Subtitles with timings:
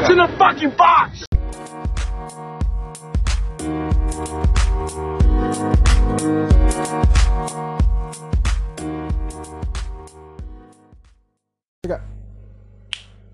[0.00, 1.28] What's in the fucking box?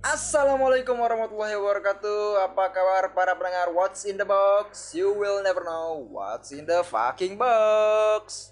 [0.03, 2.51] Assalamualaikum warahmatullahi wabarakatuh.
[2.51, 4.91] Apa kabar para pendengar What's in the box?
[4.91, 8.51] You will never know what's in the fucking box.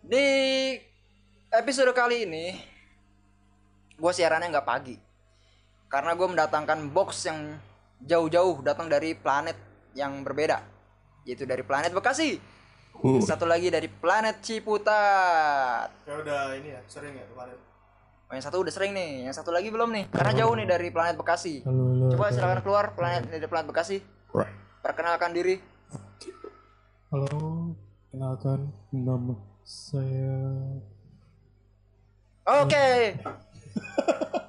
[0.00, 0.80] Di
[1.52, 2.56] episode kali ini
[4.00, 5.05] Gue siarannya nggak pagi
[5.96, 7.56] Karena gue mendatangkan box yang
[8.04, 9.56] jauh-jauh Datang dari planet
[9.96, 10.60] yang berbeda
[11.24, 12.36] Yaitu dari planet Bekasi
[13.24, 17.56] Satu lagi dari planet Ciputat Ya udah ini ya, sering ya kemarin.
[18.26, 20.10] Oh, yang satu udah sering nih, yang satu lagi belum nih.
[20.10, 21.62] Karena jauh nih dari planet Bekasi.
[21.62, 24.02] Halo, halo, Coba silakan keluar planet dari planet Bekasi.
[24.82, 25.62] Perkenalkan diri.
[27.14, 27.70] Halo,
[28.10, 30.42] kenalkan nama saya.
[32.50, 33.14] Oke.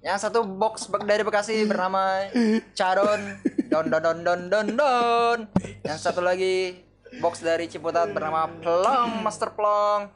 [0.00, 2.24] yang satu box dari Bekasi bernama
[2.72, 3.36] Caron
[3.68, 5.38] Don Don Don Don Don Don.
[5.84, 6.80] Yang satu lagi
[7.20, 10.08] box dari Ciputat bernama Plong Master Plong.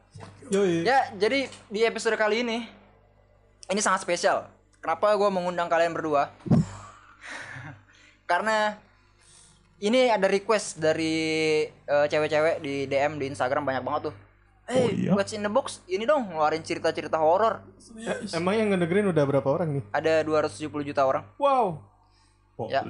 [0.48, 0.84] Yoi.
[0.84, 2.64] Ya, jadi di episode kali ini
[3.68, 4.48] ini sangat spesial.
[4.80, 6.32] Kenapa gue mengundang kalian berdua?
[8.30, 8.76] Karena
[9.80, 14.14] ini ada request dari eh, cewek-cewek di DM di Instagram banyak banget tuh.
[14.64, 15.84] Eh, what's in the box?
[15.84, 17.60] Ini dong ngeluarin cerita-cerita horor.
[18.32, 19.84] Emang yang ngedengerin udah berapa orang nih?
[19.92, 21.24] Ada 270 juta orang.
[21.36, 21.84] Wow.
[22.72, 22.80] Ya.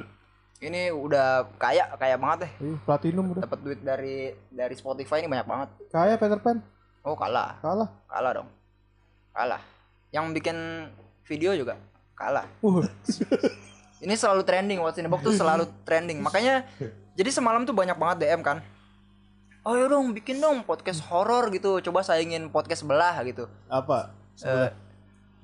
[0.62, 2.52] Ini udah kaya, kaya banget deh.
[2.62, 3.42] Ih, platinum udah.
[3.42, 5.68] Dapat duit dari dari Spotify ini banyak banget.
[5.90, 6.62] Kayak Peter Pan.
[7.02, 7.58] Oh, kalah.
[7.58, 7.90] Kalah.
[8.06, 8.48] Kalah dong.
[9.34, 9.62] Kalah.
[10.14, 10.56] Yang bikin
[11.26, 11.74] video juga
[12.14, 12.46] kalah.
[12.62, 12.86] Uh.
[14.04, 16.22] Ini selalu trending What's in the Box tuh selalu trending.
[16.22, 16.68] Makanya
[17.18, 18.62] jadi semalam tuh banyak banget DM kan.
[19.64, 21.80] Oh ya dong bikin dong podcast horor gitu.
[21.80, 23.48] Coba saingin podcast sebelah gitu.
[23.72, 24.12] Apa?
[24.44, 24.68] Eh,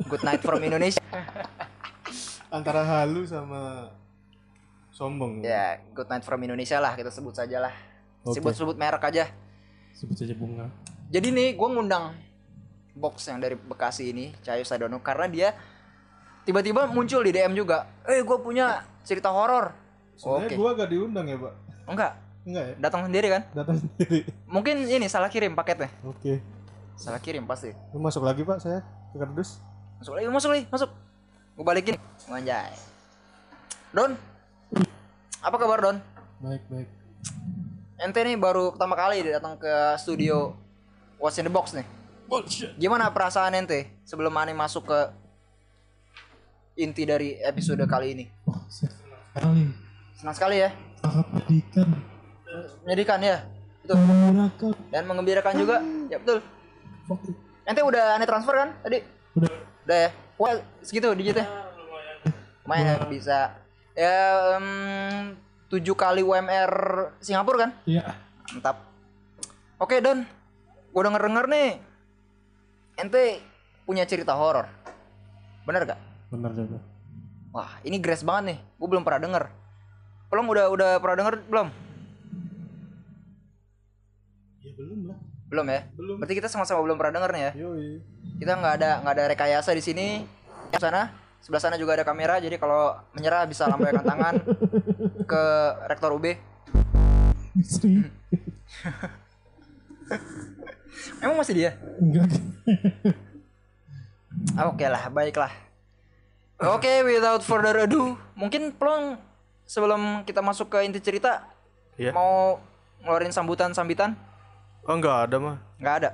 [0.04, 1.00] Good Night from Indonesia.
[2.52, 3.88] Antara halu sama
[4.92, 5.40] sombong.
[5.40, 7.72] ya, Good Night from Indonesia lah kita sebut saja lah.
[8.20, 8.36] Oke.
[8.36, 9.32] Sebut-sebut merek aja.
[9.96, 10.68] Sebut saja bunga.
[11.08, 12.12] Jadi nih gue ngundang
[12.92, 15.48] box yang dari Bekasi ini, Cahayu Sadono karena dia
[16.44, 17.88] tiba-tiba muncul di DM juga.
[18.04, 19.72] Eh gue punya cerita horor.
[20.20, 20.56] Sebenarnya Oke.
[20.60, 21.54] gua gak diundang ya, Pak.
[21.88, 22.74] Enggak, Enggak ya?
[22.80, 23.42] datang sendiri kan?
[23.52, 24.24] Datang sendiri.
[24.48, 25.92] Mungkin ini salah kirim paketnya.
[26.04, 26.40] Oke.
[26.96, 27.72] Salah kirim pasti.
[27.92, 28.80] Lu masuk lagi, Pak, saya
[29.12, 29.60] ke kardus.
[30.00, 30.90] Masuk lagi, masuk lagi, masuk.
[31.56, 31.96] Gue balikin.
[32.28, 32.72] Anjay.
[33.92, 34.16] Don.
[35.40, 35.96] Apa kabar Don?
[36.40, 36.88] Baik, baik.
[38.00, 39.68] Ente nih baru pertama kali datang ke
[40.00, 40.56] studio
[41.20, 41.84] What's in the Box nih.
[42.24, 42.72] Bullshit.
[42.80, 45.00] Gimana perasaan ente sebelum Ani masuk ke
[46.80, 48.24] inti dari episode kali ini?
[48.48, 49.68] Oh, sekali.
[50.16, 50.72] Senang sekali ya.
[51.04, 51.88] Sangat pendidikan.
[52.86, 53.46] Menyedihkan ya.
[53.82, 53.96] Betul.
[54.02, 54.72] Menggunakan.
[54.90, 55.76] Dan mengembirakan juga.
[56.10, 56.38] Ya betul.
[57.66, 59.02] Ente udah aneh transfer kan tadi?
[59.38, 59.50] Udah.
[59.86, 60.10] Udah ya.
[60.40, 61.46] Wah, segitu digitnya.
[62.64, 63.38] Lumayan ya bisa.
[63.94, 64.16] Ya
[65.68, 66.72] 7 kali UMR
[67.22, 67.70] Singapura kan?
[67.86, 68.14] Iya.
[68.54, 68.86] Mantap.
[69.78, 70.26] Oke, Don.
[70.90, 71.70] Gue denger-denger nih.
[72.98, 73.38] Ente
[73.86, 74.66] punya cerita horor.
[75.66, 76.00] Bener gak?
[76.30, 76.78] Benar juga.
[77.50, 78.58] Wah, ini grace banget nih.
[78.78, 79.44] Gue belum pernah denger.
[80.30, 81.68] Belum udah udah pernah denger belum?
[84.60, 85.16] Ya belum lah.
[85.48, 85.80] Belum ya?
[85.96, 86.20] Belum.
[86.20, 87.52] Berarti kita sama-sama belum pernah denger nih ya.
[87.64, 88.04] Yoi.
[88.36, 90.28] Kita nggak ada nggak ada rekayasa di sini.
[90.70, 91.10] Di sana,
[91.40, 92.36] sebelah sana juga ada kamera.
[92.38, 94.36] Jadi kalau menyerah bisa lambaikan tangan
[95.30, 95.42] ke
[95.88, 96.36] rektor UB.
[97.56, 98.00] Istri.
[101.24, 101.70] Emang masih dia?
[101.96, 102.28] Enggak.
[104.54, 105.50] Ah, Oke lah, baiklah.
[106.60, 109.16] Oke, without further ado, mungkin Plong
[109.64, 111.48] sebelum kita masuk ke inti cerita,
[111.96, 112.12] Iya.
[112.12, 112.60] mau
[113.00, 114.12] ngeluarin sambutan-sambitan?
[114.90, 115.56] Oh, enggak ada mah.
[115.78, 116.10] Nggak ada.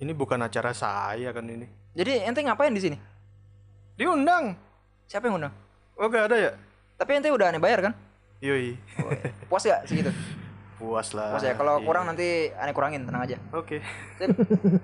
[0.00, 1.68] Ini bukan acara saya kan ini.
[1.92, 2.96] Jadi ente ngapain di sini?
[3.92, 4.56] Diundang.
[5.04, 5.52] Siapa yang undang?
[6.00, 6.52] Oh, enggak ada ya?
[6.96, 7.92] Tapi ente udah aneh bayar kan?
[8.40, 8.80] Yoi.
[9.52, 10.08] Puas gak segitu?
[10.80, 11.36] Puas lah.
[11.36, 11.52] Puas ya.
[11.52, 11.84] Kalau Iya.
[11.84, 13.36] kurang nanti aneh kurangin, tenang aja.
[13.52, 13.84] Oke.
[14.16, 14.32] Sip.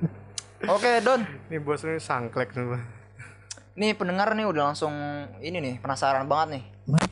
[0.76, 1.24] Oke, Don.
[1.48, 2.84] Ini bosnya sangklek semua.
[3.80, 4.92] Nih pendengar nih udah langsung
[5.40, 6.64] ini nih penasaran banget nih.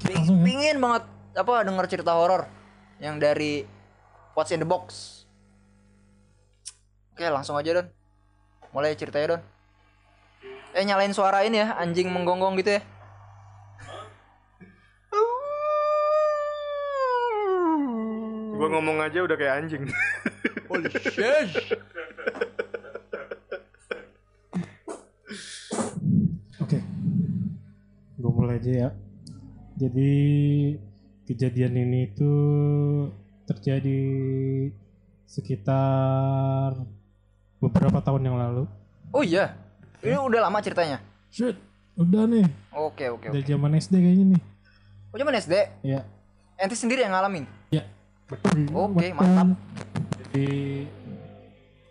[0.05, 0.37] Ping- ya.
[0.45, 2.45] Pingin banget apa denger cerita horor
[3.01, 3.65] yang dari
[4.37, 5.24] What's in the Box.
[7.15, 7.87] Oke, langsung aja, Don.
[8.75, 9.43] Mulai ceritanya, Don.
[10.75, 12.83] Eh, nyalain suara ini ya, anjing menggonggong gitu ya.
[18.59, 19.87] Gua ngomong aja udah kayak anjing.
[20.67, 21.55] Holy shit.
[26.59, 26.79] Oke.
[28.19, 28.91] Gue mulai aja ya.
[29.79, 30.15] Jadi
[31.31, 33.15] kejadian ini tuh
[33.47, 34.03] terjadi
[35.31, 36.75] sekitar
[37.65, 38.65] beberapa tahun yang lalu.
[39.11, 39.57] Oh iya.
[40.05, 41.01] Ini udah lama ceritanya.
[41.33, 41.57] Shit.
[41.95, 42.43] Udah nih,
[42.75, 43.47] Oke oke udah oke.
[43.47, 44.43] zaman SD kayaknya nih.
[45.09, 45.55] Oh cuman SD.
[45.87, 46.03] Ya.
[46.59, 47.47] Ente sendiri yang ngalamin.
[47.71, 47.87] Ya.
[48.75, 49.55] Oke, mantap.
[50.19, 50.47] Jadi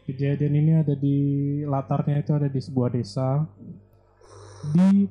[0.04, 1.18] kejadian ini ada di
[1.64, 3.48] latarnya itu ada di sebuah desa
[4.75, 5.08] di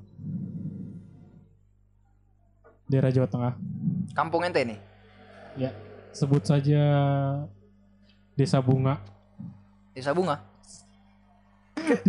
[2.85, 3.53] daerah Jawa Tengah.
[4.13, 4.79] Kampung ente nih.
[5.57, 5.73] Ya,
[6.13, 6.81] sebut saja
[8.37, 9.01] Desa Bunga.
[9.97, 10.52] Desa Bunga.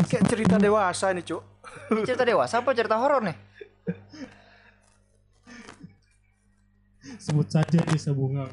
[0.09, 1.41] Kayak cerita dewasa nih, Cuk.
[1.93, 3.37] Ini cerita dewasa apa cerita horor nih?
[7.19, 8.47] Sebut saja Desa Bunga.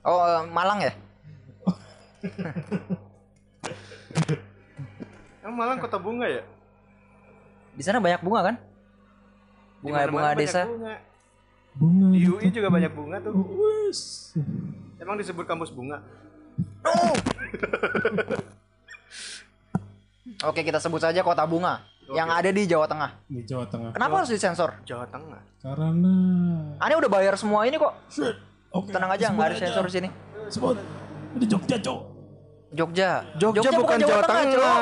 [0.00, 0.92] Oh eh, Malang ya?
[5.44, 6.42] Emang Malang kota bunga ya?
[7.76, 8.56] Di sana banyak bunga kan?
[9.80, 10.64] Bunga Di bunga desa.
[10.68, 10.94] Bunga.
[11.76, 12.06] Bunga.
[12.12, 13.32] Di UI juga banyak bunga tuh.
[13.32, 14.32] Wes.
[15.00, 16.00] Emang disebut kampus bunga?
[20.40, 22.38] Oke kita sebut saja kota bunga yang Oke.
[22.40, 23.10] ada di Jawa Tengah.
[23.28, 23.90] Di Jawa Tengah.
[23.92, 24.72] Kenapa harus disensor?
[24.88, 25.40] Jawa Tengah.
[25.60, 26.14] Karena
[26.80, 27.92] Ane udah bayar semua ini kok.
[28.70, 30.08] Oke, Tenang aja, nggak ada sensor di sini.
[30.48, 30.78] Sebut.
[31.36, 32.00] Di Jogja, Cok.
[32.72, 33.10] Jogja.
[33.36, 34.44] Jogja, bukan, Jawa, Tengah.
[34.48, 34.78] Cok.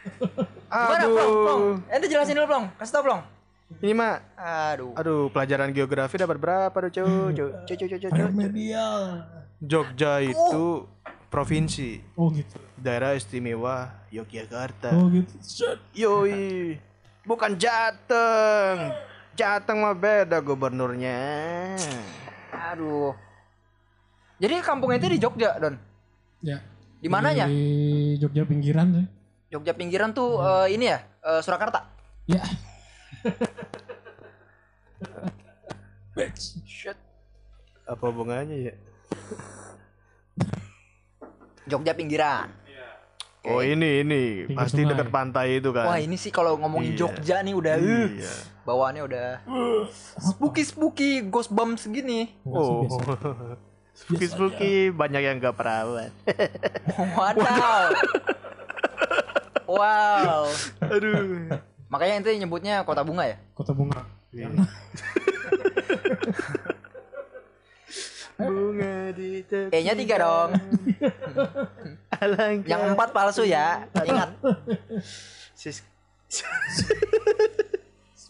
[0.70, 1.14] Gimana, Aduh.
[1.14, 1.32] Plong?
[1.34, 1.64] Plong.
[1.90, 2.64] Ente jelasin dulu, Plong.
[2.78, 3.22] Kasih tau, Plong.
[3.80, 4.92] Ini mah Aduh.
[4.98, 7.06] Aduh, pelajaran geografi dapat berapa tuh, Cuk?
[7.34, 8.12] Cuk, cuk, cuk, cuk, cuk.
[8.14, 9.24] Remedial.
[9.60, 10.88] Jogja itu
[11.30, 12.58] provinsi, Oh gitu.
[12.74, 14.90] daerah istimewa Yogyakarta.
[14.98, 15.30] Oh gitu.
[15.40, 15.78] Shit.
[15.94, 16.74] Yoi.
[17.22, 18.90] Bukan Jateng.
[19.38, 21.78] Jateng mah beda gubernurnya.
[22.50, 23.14] Aduh.
[24.42, 25.78] Jadi kampung ente di Jogja, Don.
[26.42, 26.58] Ya.
[26.98, 27.46] Di mananya?
[27.46, 29.06] Di Jogja pinggiran sih.
[29.54, 31.86] Jogja pinggiran tuh eh, ini ya, eh, Surakarta.
[32.26, 32.42] Ya.
[36.16, 36.58] Bitch.
[36.66, 36.98] Shit.
[37.86, 38.74] Apa hubungannya ya?
[41.66, 42.48] Jogja pinggiran.
[43.40, 45.88] Oh ini ini Pinggir pasti dekat pantai itu kan.
[45.88, 46.98] Wah ini sih kalau ngomongin Iya.
[47.00, 48.32] Jogja nih udah uh, Iya.
[48.68, 49.28] bawaannya udah
[50.20, 52.36] spooky spooky ghost bump segini.
[52.44, 52.84] Oh.
[52.84, 53.56] Biasa, biasa.
[53.96, 56.12] Spooky spooky banyak yang gak perawan.
[57.16, 57.96] Wadaw.
[59.64, 60.44] wow.
[60.84, 61.48] Aduh.
[61.88, 63.40] Makanya ente nyebutnya kota bunga ya?
[63.56, 64.04] Kota bunga.
[68.40, 69.72] Bunga di tepi.
[69.76, 70.50] E-nya tiga dong.
[72.22, 72.68] Alangkah.
[72.68, 73.84] Yang empat palsu ya.
[73.92, 74.30] Ingat.
[75.52, 75.84] Sis.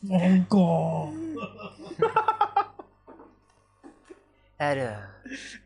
[0.03, 1.11] Mongko.
[4.59, 4.99] Aduh.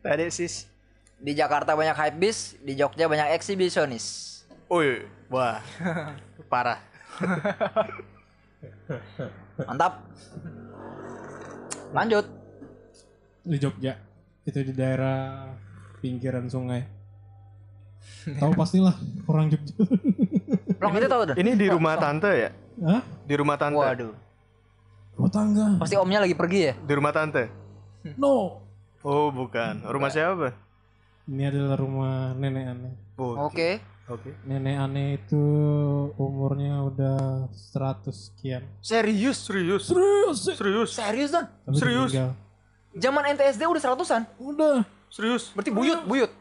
[0.03, 0.69] Tadi sis.
[1.15, 4.35] Di Jakarta banyak hype bis, di Jogja banyak eksibisionis.
[4.69, 5.63] Oi, wah.
[6.51, 6.77] Parah.
[9.65, 10.03] Mantap.
[11.95, 12.25] Lanjut.
[13.47, 13.95] Di Jogja.
[14.45, 15.49] Itu di daerah
[15.99, 16.85] pinggiran sungai.
[18.41, 18.93] Tahu pastilah
[19.25, 19.73] orang Jogja.
[20.77, 21.35] Long itu tahu tuh.
[21.41, 22.49] Ini di rumah tante ya?
[22.85, 23.01] Hah?
[23.25, 23.81] Di rumah tante.
[23.81, 24.13] Waduh.
[25.17, 25.65] Rumah tangga.
[25.81, 26.73] Pasti omnya lagi pergi ya?
[26.77, 27.43] Di rumah tante.
[28.21, 28.61] No.
[29.01, 29.81] Oh, bukan.
[29.81, 30.53] Rumah siapa?
[31.25, 32.93] Ini adalah rumah nenek aneh.
[33.17, 33.81] Oh, Oke.
[34.05, 34.37] Oke.
[34.45, 35.41] Nenek aneh itu
[36.21, 38.61] umurnya udah 100 sekian.
[38.77, 39.41] Serius?
[39.41, 39.89] Serius.
[39.89, 40.37] Serius.
[40.53, 40.89] Serius.
[40.93, 41.31] Serius?
[41.33, 42.13] Tapi Serius?
[42.95, 44.21] Zaman NTSD udah seratusan.
[44.37, 44.87] Udah.
[45.07, 45.51] Serius.
[45.51, 46.31] Berarti buyut, buyut.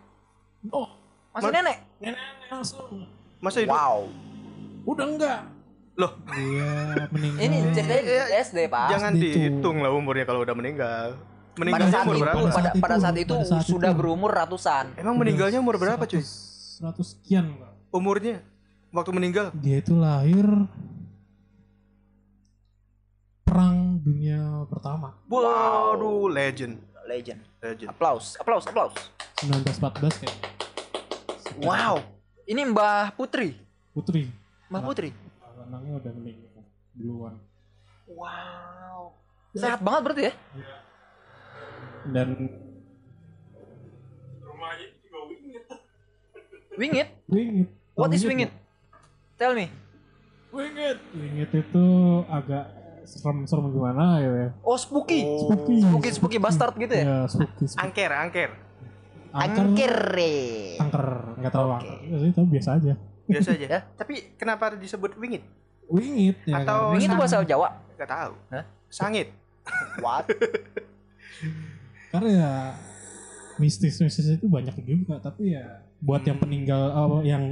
[0.68, 0.86] Oh,
[1.30, 1.78] Masih nenek.
[1.98, 3.04] nenek aneh langsung.
[3.38, 3.74] Masa hidup?
[3.74, 3.98] Wow.
[4.86, 5.40] Udah enggak.
[5.94, 6.70] Loh, Dia
[7.08, 7.38] meninggal.
[7.40, 8.86] Ini ceritanya di SD, Pak.
[8.88, 9.22] jangan itu.
[9.24, 11.06] dihitung lah umurnya kalau udah meninggal.
[11.14, 12.38] pada Meninggalnya saat umur itu, berapa?
[12.50, 13.98] pada, pada saat itu pada saat sudah itu.
[13.98, 14.84] berumur ratusan.
[14.94, 16.18] Emang meninggalnya umur berapa, cuy?
[16.18, 17.70] 100 sekian, Pak.
[17.90, 18.42] Umurnya
[18.90, 19.46] waktu meninggal?
[19.54, 20.46] Dia itu lahir
[23.44, 26.80] perang dunia pertama Waduh, legend.
[27.04, 27.40] Legend.
[27.60, 27.88] Legend.
[27.92, 28.96] Applause, applause, applause.
[29.44, 30.36] 1914 kayak
[31.62, 32.02] Wow.
[32.48, 33.54] Ini Mbah Putri.
[33.94, 34.26] Putri.
[34.66, 35.14] Mbah Putri.
[35.64, 36.64] Anaknya udah meninggal
[36.98, 37.34] duluan.
[38.10, 39.14] Wow.
[39.54, 40.32] Sehat banget berarti ya?
[42.10, 42.28] Dan
[46.74, 47.06] Wingit?
[47.30, 47.70] wingit.
[47.94, 48.50] What Tahu is wingit?
[49.38, 49.70] Tell me.
[50.50, 50.98] Wingit.
[51.14, 51.86] Wingit itu
[52.26, 52.66] agak
[53.04, 54.52] serem-serem gimana ya?
[54.60, 55.22] Oh, spooky.
[55.22, 55.74] Spooky.
[55.80, 57.04] Spooky, spooky bastard gitu ya?
[57.04, 57.64] Ya, spooky.
[57.64, 57.80] spooky.
[57.80, 58.50] Angker, angker.
[59.30, 59.64] Angker.
[59.64, 60.36] Angkere.
[60.78, 61.06] Angker.
[61.36, 61.76] Enggak tahu Oke.
[61.78, 61.96] angker.
[62.02, 62.92] Ya, Itu biasa aja.
[63.24, 63.66] Biasa aja.
[63.66, 63.80] Ya.
[63.94, 65.42] Tapi kenapa disebut wingit?
[65.86, 66.62] Wingit ya.
[66.62, 66.94] Atau- kan?
[66.96, 67.68] Wingit itu bahasa Jawa.
[67.94, 68.32] Gak tahu.
[68.50, 68.64] Hah?
[68.88, 69.28] Sangit.
[69.98, 70.28] What?
[72.14, 72.50] karena ya
[73.58, 76.44] mistis-mistis itu banyak juga tapi ya buat yang Hmm.
[76.46, 77.42] peninggal oh, yang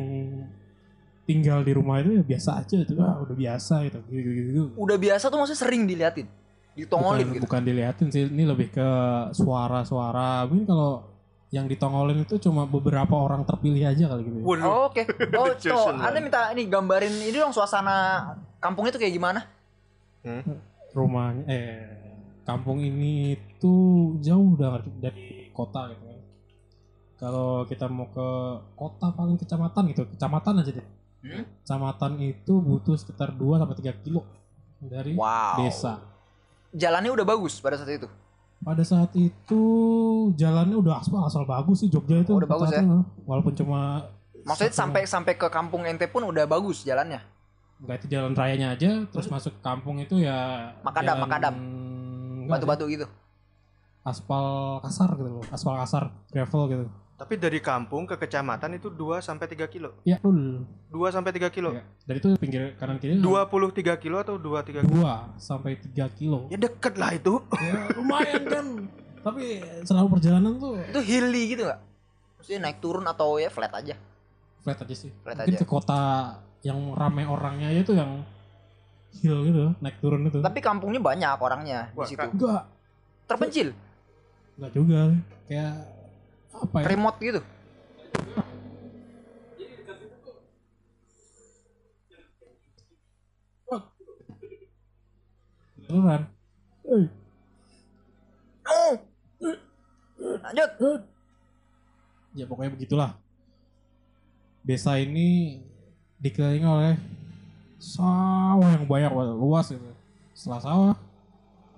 [1.22, 4.60] tinggal di rumah itu ya biasa aja itu ah, udah biasa gitu gitu, gitu, gitu.
[4.74, 6.26] Udah biasa tuh maksudnya sering diliatin.
[6.74, 7.44] Ditongolin bukan, gitu.
[7.46, 8.88] bukan diliatin sih ini lebih ke
[9.36, 11.12] suara-suara mungkin kalau
[11.52, 14.44] yang ditongolin itu cuma beberapa orang terpilih aja kali gitu ya.
[14.66, 15.04] Oh, Oke.
[15.36, 16.08] Oh, Johnson, tuh, man.
[16.08, 18.24] Anda minta ini gambarin ini dong suasana
[18.56, 19.40] kampungnya tuh kayak gimana?
[20.22, 20.54] Hmm.
[20.94, 22.02] rumahnya eh
[22.46, 23.74] kampung ini itu
[24.22, 26.20] jauh dari, dari kota gitu kan.
[27.22, 28.28] Kalau kita mau ke
[28.74, 30.86] kota paling kecamatan gitu, kecamatan aja deh.
[31.22, 31.46] Hmm?
[31.62, 34.26] Kecamatan itu butuh sekitar 2 sampai 3 kilo
[34.78, 35.62] dari Wow.
[35.62, 36.02] desa.
[36.72, 38.10] Jalannya udah bagus pada saat itu.
[38.58, 39.62] Pada saat itu
[40.34, 42.30] jalannya udah aspal asal bagus sih Jogja itu.
[42.30, 42.82] Oh, udah bagus ya?
[43.22, 44.06] Walaupun cuma
[44.42, 47.22] Maksudnya satu- sampai sampai ke kampung ente pun udah bagus jalannya.
[47.78, 51.54] Enggak itu jalan rayanya aja, terus masuk ke kampung itu ya Makadam, jalan- makadam.
[52.46, 53.06] Batu-batu gitu.
[54.02, 54.44] aspal
[54.82, 56.84] kasar gitu loh, aspal kasar, gravel gitu.
[57.22, 59.94] Tapi dari kampung ke kecamatan itu 2 sampai 3 kilo.
[60.02, 60.66] Ya, betul.
[60.90, 61.70] 2 sampai 3 kilo.
[61.70, 61.86] Ya.
[62.02, 65.06] Dan itu pinggir kanan kiri 23 kilo atau 2 3 kilo?
[65.06, 66.50] 2 sampai 3 kilo.
[66.50, 67.38] Ya deket lah itu.
[67.62, 68.66] ya, lumayan kan.
[69.22, 71.80] Tapi selama perjalanan tuh Itu hilly gitu nggak?
[72.42, 73.94] Maksudnya naik turun atau ya flat aja?
[74.66, 75.10] flat aja sih.
[75.22, 75.62] Flat Mungkin aja.
[75.62, 76.02] ke kota
[76.66, 78.22] yang ramai orangnya tuh yang
[79.22, 80.42] hill gitu, naik turun itu.
[80.42, 82.26] Tapi kampungnya banyak orangnya Wah, di situ.
[82.26, 82.66] Enggak,
[83.30, 83.68] Terpencil,
[84.58, 85.00] enggak juga.
[85.46, 85.74] Kayak
[86.52, 86.86] apa ya?
[86.92, 87.40] remote gitu.
[95.88, 96.22] Beneran.
[96.86, 97.06] Eh,
[98.62, 98.94] Oh.
[100.22, 100.70] Lanjut.
[100.80, 100.98] eh.
[102.32, 103.10] Ya pokoknya begitulah.
[104.62, 105.60] Desa ini
[106.22, 106.94] dikelilingi oleh
[107.82, 109.82] sawah yang banyak luas gitu.
[110.32, 110.94] Setelah sawah,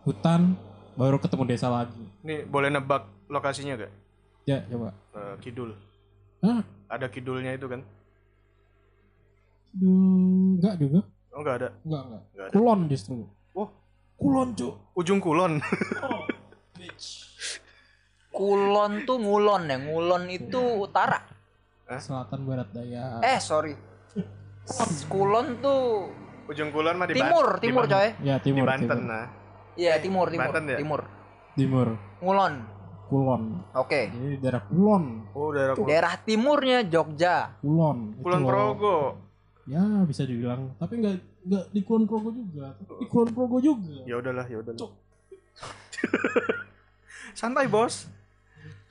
[0.04, 0.54] hutan,
[0.94, 2.04] baru ketemu desa lagi.
[2.20, 3.92] Nih boleh nebak lokasinya gak?
[4.44, 4.92] Ya, coba.
[5.12, 5.72] Eh, kidul.
[6.40, 6.60] Hah?
[6.86, 7.80] Ada kidulnya itu kan?
[9.72, 11.00] Duh, enggak juga.
[11.32, 11.68] Oh enggak ada.
[11.82, 12.22] Enggak, enggak.
[12.28, 12.52] Enggak ada.
[12.52, 13.14] Kulon justru.
[13.52, 13.68] Oh,
[14.14, 14.74] Kulon, Cuk.
[14.94, 15.58] ujung kulon.
[18.30, 19.76] Kulon tuh ngulon ya.
[19.78, 21.22] Ngulon itu utara.
[21.86, 23.22] Selatan barat daya.
[23.22, 23.74] Eh, sorry.
[25.06, 26.10] Kulon tuh
[26.44, 28.08] ujung kulon mah di timur, timur di Ban- coy.
[28.20, 28.66] Ya, Di timur.
[28.66, 28.98] Banten timur.
[29.00, 29.26] nah.
[29.74, 30.78] Iya, timur, timur, Banten ya?
[30.78, 31.00] timur.
[31.56, 31.88] Timur.
[32.20, 32.54] Ngulon.
[33.08, 33.42] Kulon.
[33.76, 34.08] Oke.
[34.10, 35.04] Jadi daerah Kulon.
[35.36, 35.88] Oh, daerah kulon.
[35.88, 37.52] Daerah timurnya Jogja.
[37.60, 38.18] Kulon.
[38.20, 38.48] Kulon Itu.
[38.48, 38.98] Progo.
[39.64, 40.72] Ya, bisa dibilang.
[40.76, 42.76] Tapi enggak enggak di Kulon Progo juga.
[42.80, 44.04] Di Kulon Progo juga.
[44.08, 44.92] Ya udahlah, ya udahlah.
[47.38, 48.08] Santai, Bos.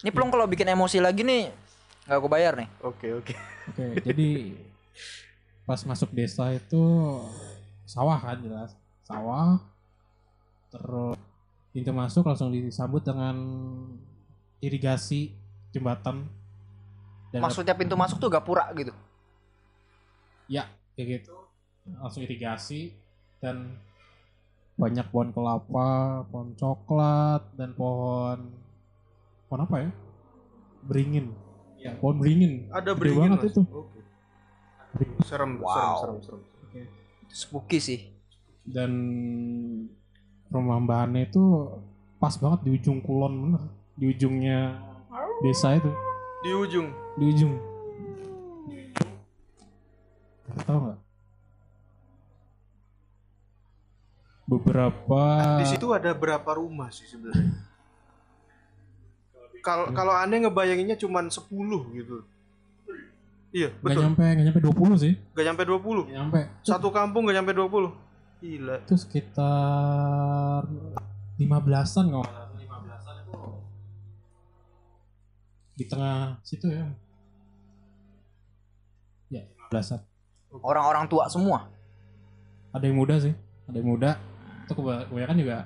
[0.03, 1.47] Ini pelong kalau bikin emosi lagi nih
[2.03, 2.67] nggak aku bayar nih.
[2.83, 3.33] Oke, oke.
[3.71, 4.51] Oke, jadi
[5.63, 6.83] pas masuk desa itu
[7.87, 8.75] sawah kan jelas.
[9.07, 9.63] Sawah.
[10.67, 11.15] Terus
[11.73, 13.35] pintu masuk langsung disambut dengan
[14.59, 15.33] irigasi
[15.73, 16.29] jembatan.
[17.33, 18.93] Dan Maksudnya pintu masuk tuh gapura gitu.
[20.45, 21.33] ya kayak gitu.
[21.97, 22.93] Langsung irigasi
[23.41, 23.73] dan
[24.73, 28.53] banyak pohon kelapa, pohon coklat dan pohon
[29.49, 29.89] pohon apa ya?
[30.85, 31.33] Beringin.
[31.81, 32.69] Ya, pohon beringin.
[32.69, 33.49] Ada Gede beringin, banget Mas.
[33.51, 33.61] itu.
[33.67, 33.99] Oke.
[35.25, 35.73] Serem, Wow.
[35.73, 36.85] serem, serem, serem.
[37.25, 37.99] Itu spooky sih.
[38.63, 38.91] dan
[40.53, 41.43] rumah Mbak Ane itu
[42.17, 44.77] pas banget di ujung kulon bener di ujungnya
[45.41, 45.89] desa itu
[46.43, 46.87] Di ujung.
[47.17, 47.53] di ujung
[50.63, 50.99] tahu nggak
[54.45, 55.21] beberapa
[55.59, 57.57] Di situ ada berapa rumah sih sebenarnya?
[59.63, 61.47] Kalau kalau aneh ngebayanginnya cuman 10
[61.95, 62.27] gitu.
[63.53, 64.01] Iya, betul.
[64.03, 65.79] nyampe nggak nyampe 20 sih Gak nyampe 20.
[65.79, 68.02] nggak nyampe Satu kampung gak nyampe 20.
[68.43, 68.75] Gila.
[68.77, 70.67] itu sekitar
[71.39, 72.47] 15-an nggak salah.
[72.53, 73.39] 15-an itu
[75.73, 76.85] di tengah situ ya
[79.31, 79.99] ya 15-an
[80.53, 81.65] Orang-orang tua semua.
[82.69, 83.31] ada yang muda sih
[83.63, 84.19] ada yang muda
[84.61, 85.57] itu keba- kebanyakan juga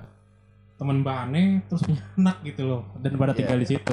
[0.76, 3.38] teman Bane terus punya anak gitu loh dan pada Iya.
[3.42, 3.92] tinggal di situ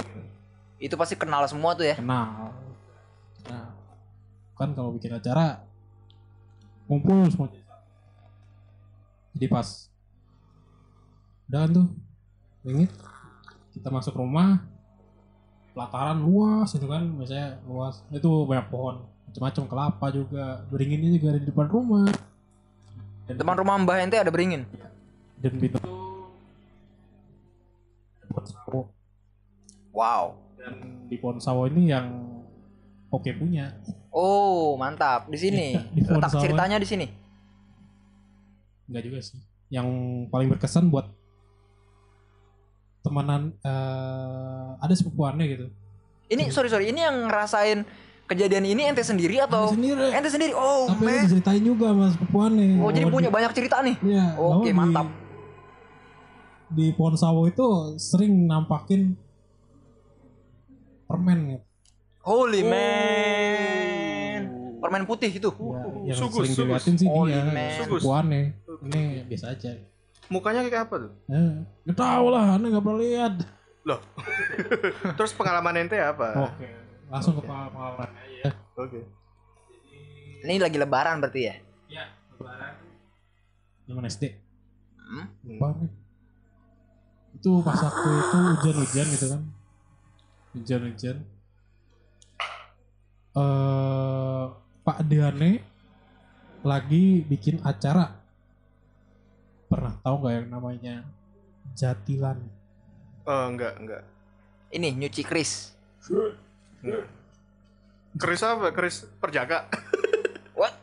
[0.77, 1.95] Itu pasti kenal semua tuh ya.
[1.97, 2.53] kenal
[3.45, 3.73] nah
[4.53, 5.63] kan kalau bikin acara
[6.85, 7.49] ngumpul semua
[9.35, 9.91] jadi pas
[11.45, 11.87] udah tuh
[12.63, 12.89] ingin
[13.69, 14.63] kita masuk rumah
[15.75, 21.39] pelataran luas itu kan biasanya luas itu banyak pohon macam-macam kelapa juga beringinnya juga ada
[21.43, 22.07] di depan rumah
[23.27, 24.63] dan Teman rumah Mbah ente ada beringin.
[25.35, 25.77] dan pintu
[28.25, 28.81] pohon sawo
[29.91, 30.35] Wow.
[30.55, 30.73] dan
[31.07, 32.07] di pohon sawo ini yang
[33.07, 33.75] oke punya
[34.09, 35.27] Oh, mantap.
[35.27, 35.75] Di sini.
[35.91, 36.39] Di pohon Letak sawo.
[36.39, 37.03] ceritanya di sini.
[38.85, 39.87] Enggak juga sih yang
[40.27, 41.09] paling berkesan buat
[43.01, 45.65] temanan eh, ada sepupuannya gitu
[46.25, 47.85] Ini sorry sorry, ini yang ngerasain
[48.25, 50.53] kejadian ini ente sendiri atau Ada sendiri ente sendiri?
[50.53, 51.21] Oh, tapi man.
[51.21, 53.95] diceritain juga sama sepupuannya Oh, jadi punya di- banyak cerita nih.
[54.01, 55.05] Iya, Oke, di- mantap.
[56.67, 57.65] di pohon sawo itu
[57.95, 59.13] sering nampakin
[61.05, 61.63] permen gitu.
[62.23, 62.67] Holy Oh.
[62.67, 63.94] man.
[64.85, 65.49] Permen putih itu.
[65.49, 66.69] Ya, yang sugus, sering sugus.
[66.69, 67.57] diliatin sih Oh, dia man.
[67.73, 68.01] Sugus.
[68.01, 68.41] sepupuannya
[68.83, 69.73] ini biasa aja
[70.25, 71.11] Mukanya kayak apa tuh?
[71.27, 73.33] eh, nggak tahu lah anda nggak pernah lihat
[73.83, 73.99] Loh.
[75.17, 76.27] Terus pengalaman ente apa?
[76.43, 76.65] oke
[77.05, 79.01] langsung ke pengalaman aja Oke.
[80.41, 81.55] Ini lagi lebaran berarti ya?
[81.87, 82.73] ya lebaran
[83.83, 84.23] zaman SD
[84.97, 85.29] Hmm?
[85.43, 85.61] nih
[87.35, 89.41] itu pas waktu itu hujan-hujan gitu kan
[90.51, 91.17] hujan-hujan
[93.35, 94.45] eh
[94.85, 95.65] Pak Diane
[96.61, 98.13] lagi bikin acara
[99.65, 100.95] pernah tahu nggak yang namanya
[101.73, 102.37] Jatilan
[103.25, 104.05] Oh, enggak, enggak.
[104.69, 105.73] Ini nyuci kris.
[108.13, 108.69] Keris apa?
[108.69, 109.65] Keris perjaka.
[110.61, 110.77] What?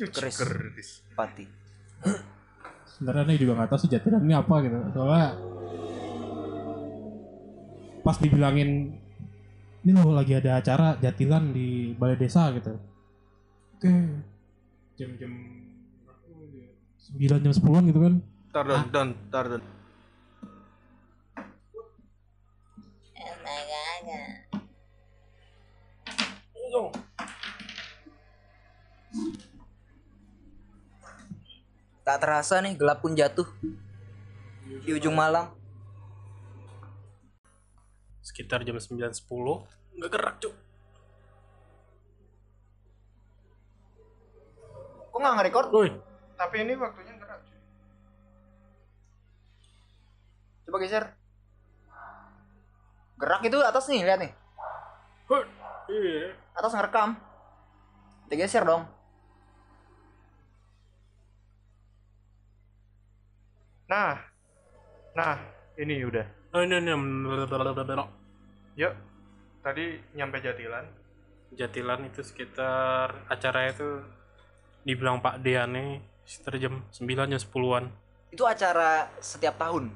[0.00, 0.36] Cuci Keris.
[0.40, 0.90] keris.
[1.12, 1.44] Pati.
[2.88, 5.36] sebenarnya nih juga nggak tahu sih Jatilan ini apa gitu soalnya
[8.00, 8.96] pas dibilangin
[9.82, 12.78] ini loh lagi ada acara Jatilan di balai desa gitu.
[13.74, 13.90] Oke.
[14.94, 15.32] Jam-jam
[17.02, 18.14] sembilan jam sepuluhan gitu kan.
[18.54, 19.62] Tar don, don, tar don.
[32.02, 33.46] Tak terasa nih gelap pun jatuh.
[34.82, 35.61] Di ujung malam.
[38.32, 39.12] Sekitar jam 9.10
[40.00, 40.56] nggak gerak cuk
[45.12, 45.68] Kok nggak nge-record?
[45.76, 45.92] Woi,
[46.40, 47.44] Tapi ini waktunya gerak.
[47.44, 47.58] cuy.
[50.64, 51.04] Coba geser.
[53.20, 54.32] Gerak itu atas nih, lihat nih.
[55.92, 57.20] Iya Atas ngerekam.
[58.32, 58.88] Digeser dong.
[63.92, 64.16] Nah.
[65.12, 65.36] Nah,
[65.76, 66.24] ini udah.
[66.56, 66.92] oh ini ini
[68.76, 68.92] Yuk.
[69.62, 69.84] Tadi
[70.16, 70.84] nyampe Jatilan.
[71.52, 74.00] Jatilan itu sekitar acara itu
[74.82, 77.84] dibilang Pak Deane sekitar jam 9 jam 10-an
[78.32, 79.92] Itu acara setiap tahun.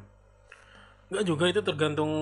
[1.09, 2.13] Enggak juga itu tergantung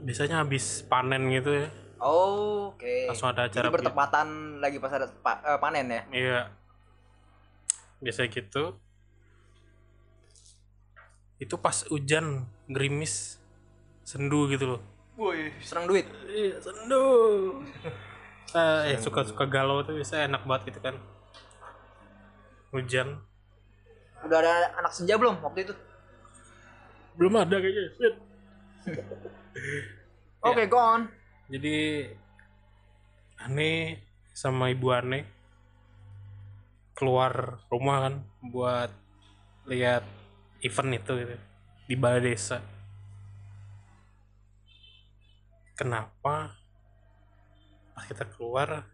[0.00, 1.68] biasanya habis panen gitu ya
[2.00, 3.12] Oh, oke.
[3.12, 4.28] langsung ada Jadi acara bertepatan
[4.60, 6.02] lagi pas ada pa- eh, panen ya.
[6.12, 6.40] Iya.
[8.00, 8.76] Biasa gitu.
[11.36, 13.36] Itu pas hujan, gerimis,
[14.04, 14.80] sendu gitu loh.
[15.16, 15.48] Woi.
[15.64, 16.04] Seneng duit.
[16.28, 17.04] Iya, sendu.
[18.52, 20.96] Saya eh, suka-suka galau tuh biasa enak banget gitu kan.
[22.76, 23.24] Hujan.
[24.20, 25.74] Udah ada anak senja belum waktu itu?
[27.16, 27.84] Belum ada kayaknya.
[27.96, 28.14] Shit.
[30.46, 31.08] Oke, go on.
[31.48, 32.12] Jadi
[33.40, 34.04] aneh
[34.36, 35.24] sama ibu aneh
[36.96, 38.90] keluar rumah kan buat
[39.68, 40.04] lihat
[40.60, 41.36] event itu gitu
[41.88, 42.60] di balai desa.
[45.76, 46.56] Kenapa
[47.92, 48.88] pas kita keluar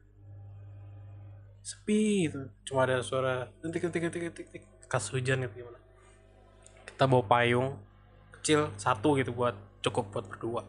[1.62, 5.78] sepi itu cuma ada suara tintik tintik tintik tintik tintik kas hujan gitu gimana?
[6.82, 7.78] Kita bawa payung
[8.34, 9.54] kecil satu gitu buat
[9.86, 10.62] cukup buat berdua.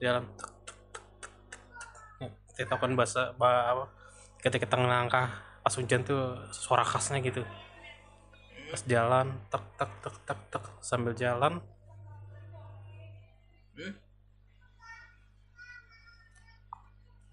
[0.00, 0.48] Tek, tek.
[2.56, 3.84] kita kan bahasa bah, apa
[4.40, 5.28] ketika kita ngelangkah
[5.60, 7.44] pas hujan tuh suara khasnya gitu.
[8.72, 11.60] Pas jalan tek tek tek tek tek sambil jalan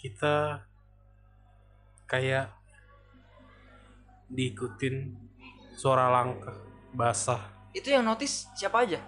[0.06, 0.62] kita
[2.06, 2.54] kayak
[4.30, 5.18] diikutin
[5.74, 6.54] suara langkah
[6.94, 7.42] basah
[7.74, 9.02] Itu yang notice siapa aja?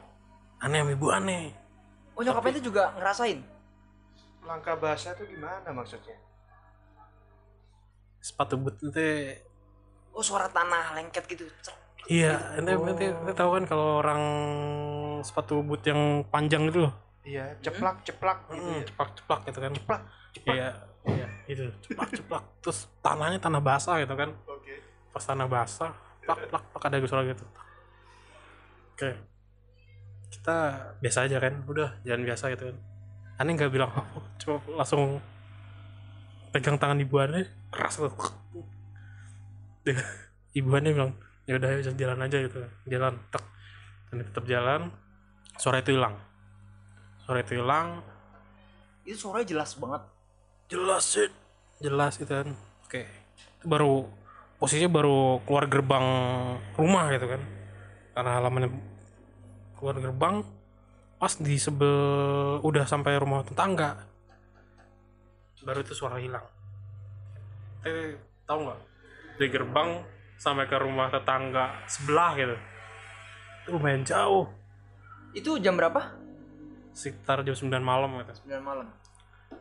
[0.58, 1.54] aneh sama ibu aneh
[2.18, 3.46] Oh, nyokapnya itu juga ngerasain.
[4.42, 6.18] Langkah bahasa itu gimana maksudnya?
[8.18, 9.38] sepatu boot ente
[10.18, 11.46] Oh, suara tanah lengket gitu.
[12.10, 14.22] Iya ente, ente, ente tahu kan kalau orang
[15.22, 16.94] sepatu boot yang panjang gitu loh
[17.28, 18.84] Iya, ceplak, ceplak gitu Hmm, ya.
[18.88, 19.72] ceplak ceplak gitu kan.
[19.76, 20.56] Ceplak, ceplak.
[20.56, 20.70] iya
[21.08, 22.44] iya itu ceplak ceplak.
[22.64, 24.32] Terus tanahnya tanah basah gitu kan.
[24.48, 24.76] Oke.
[25.12, 25.92] pas tanah basah
[26.24, 27.44] plak plak plak ada suara gitu.
[28.94, 29.10] Oke.
[30.30, 30.58] Kita
[31.00, 32.78] biasa aja kan udah jalan biasa gitu kan.
[33.38, 35.20] Aneh nggak bilang apa cuma langsung
[36.54, 38.10] pegang tangan ibu aneh keras tuh
[39.84, 40.08] Dia-
[40.54, 41.12] ibu aneh bilang
[41.44, 43.44] ya udah jalan aja gitu jalan tek.
[44.08, 44.92] Dan tetap jalan
[45.60, 46.16] suara itu hilang
[47.28, 48.00] suara itu hilang.
[49.04, 50.04] Itu suaranya jelas banget.
[50.68, 51.32] jelas sih
[51.84, 52.56] jelas gitu kan.
[52.88, 53.04] Oke.
[53.60, 54.08] Itu baru
[54.58, 56.06] posisinya baru keluar gerbang
[56.80, 57.42] rumah gitu kan.
[58.16, 58.70] Karena halamannya
[59.78, 60.36] keluar gerbang
[61.18, 61.96] pas di sebel
[62.64, 64.08] udah sampai rumah tetangga.
[65.62, 66.46] Baru itu suara hilang.
[67.86, 68.80] Eh tahu nggak?
[69.38, 69.90] Dari gerbang
[70.40, 72.56] sampai ke rumah tetangga sebelah gitu.
[73.62, 74.50] Itu lumayan jauh.
[75.38, 76.17] Itu jam berapa?
[76.98, 78.88] Sekitar jam 9 malam gitu 9 malam.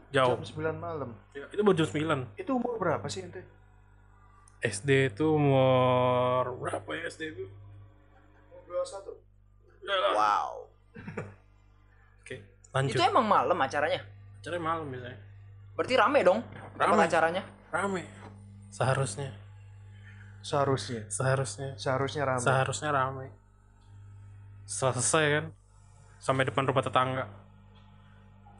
[0.08, 1.10] jauh Jam 9 malam.
[1.30, 1.88] Ya, itu baru jam
[2.24, 3.44] 9 Itu umur berapa sih ente?
[4.58, 7.44] SD itu umur berapa ya SD itu
[8.64, 9.20] 21.
[9.84, 10.12] Ya lah.
[10.16, 10.48] Wow.
[12.18, 12.36] oke
[12.72, 14.00] lanjut Itu emang malam acaranya.
[14.40, 15.18] acaranya malam biasanya
[15.76, 16.40] Berarti rame dong
[16.74, 17.04] Rame.
[17.04, 17.42] acaranya.
[17.68, 18.02] rame
[18.68, 19.30] seharusnya
[20.40, 21.02] Seharusnya.
[21.10, 22.40] seharusnya Seharusnya ramai.
[22.40, 23.26] seharusnya rame
[24.64, 25.44] selesai kan
[26.16, 27.24] sampai depan rumah tetangga.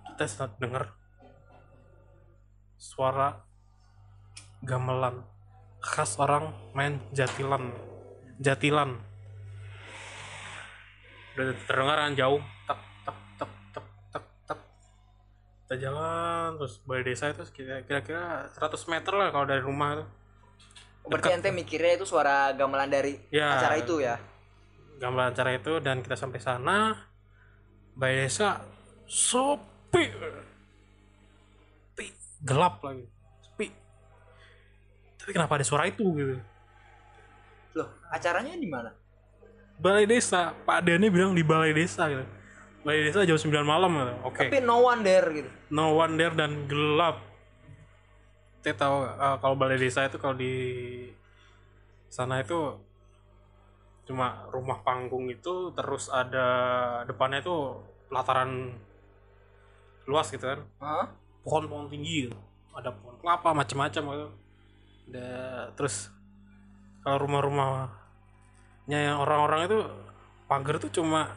[0.07, 0.92] Kita saat dengar
[2.77, 3.42] suara
[4.61, 5.25] gamelan.
[5.79, 7.71] Khas orang main jatilan.
[8.37, 8.97] Jatilan.
[11.35, 12.40] Udah terdengar jauh.
[12.64, 14.59] Tak tak tak tak tak tak
[15.62, 20.09] kita jalan terus balai desa itu kira- kira-kira 100 meter lah kalau dari rumah tuh
[21.07, 23.55] Berarti ente mikirnya itu suara gamelan dari Ya.
[23.55, 24.19] acara itu ya.
[24.97, 26.99] gambar acara itu dan kita sampai sana
[27.97, 28.61] Balai Desa
[29.09, 30.05] sepi.
[31.97, 32.07] Sepi.
[32.45, 33.09] Gelap lagi.
[33.41, 33.67] Sepi.
[35.17, 36.37] Tapi kenapa ada suara itu gitu?
[37.81, 38.93] Loh, acaranya di mana?
[39.81, 40.53] Balai Desa.
[40.53, 42.21] Pak Dani bilang di Balai Desa gitu.
[42.85, 44.15] Balai Desa jam 9 malam gitu.
[44.29, 44.45] Oke.
[44.45, 45.51] Tapi no one there gitu.
[45.73, 47.25] no one there dan gelap.
[48.61, 50.53] Saya tahu uh, kalau balai desa itu kalau di
[52.11, 52.75] sana itu
[54.07, 56.47] cuma rumah panggung itu terus ada
[57.11, 57.75] depannya itu
[58.07, 58.71] pelataran
[60.07, 61.07] luas gitu kan Hah?
[61.42, 62.37] pohon-pohon tinggi gitu.
[62.71, 64.29] ada pohon kelapa macam-macam gitu
[65.11, 65.29] ada
[65.75, 66.11] terus
[67.03, 67.90] kalau rumah-rumahnya
[69.11, 69.79] yang orang-orang itu
[70.47, 71.35] pagar tuh cuma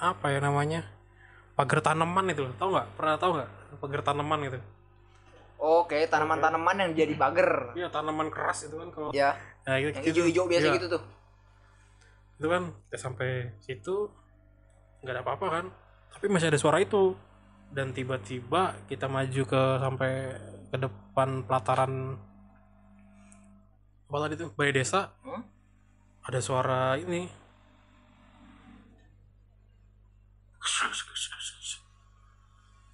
[0.00, 0.84] apa ya namanya
[1.56, 4.60] pagar tanaman itu tau nggak pernah tau nggak pagar tanaman gitu
[5.56, 7.72] Oke, tanaman-tanaman yang jadi pagar.
[7.72, 9.32] Iya tanaman keras itu kan kalau Ya,
[9.64, 10.08] nah, gitu, yang gitu.
[10.20, 10.74] hijau-hijau biasa Iya.
[10.76, 11.02] gitu tuh.
[12.36, 14.12] Itu kan kita sampai situ
[15.00, 15.66] nggak ada apa-apa kan
[16.10, 17.16] tapi masih ada suara itu
[17.68, 20.12] dan tiba-tiba kita maju ke sampai
[20.66, 22.16] ke depan pelataran
[24.06, 25.42] apa tadi tuh balai desa Hmm?
[26.22, 27.26] ada suara ini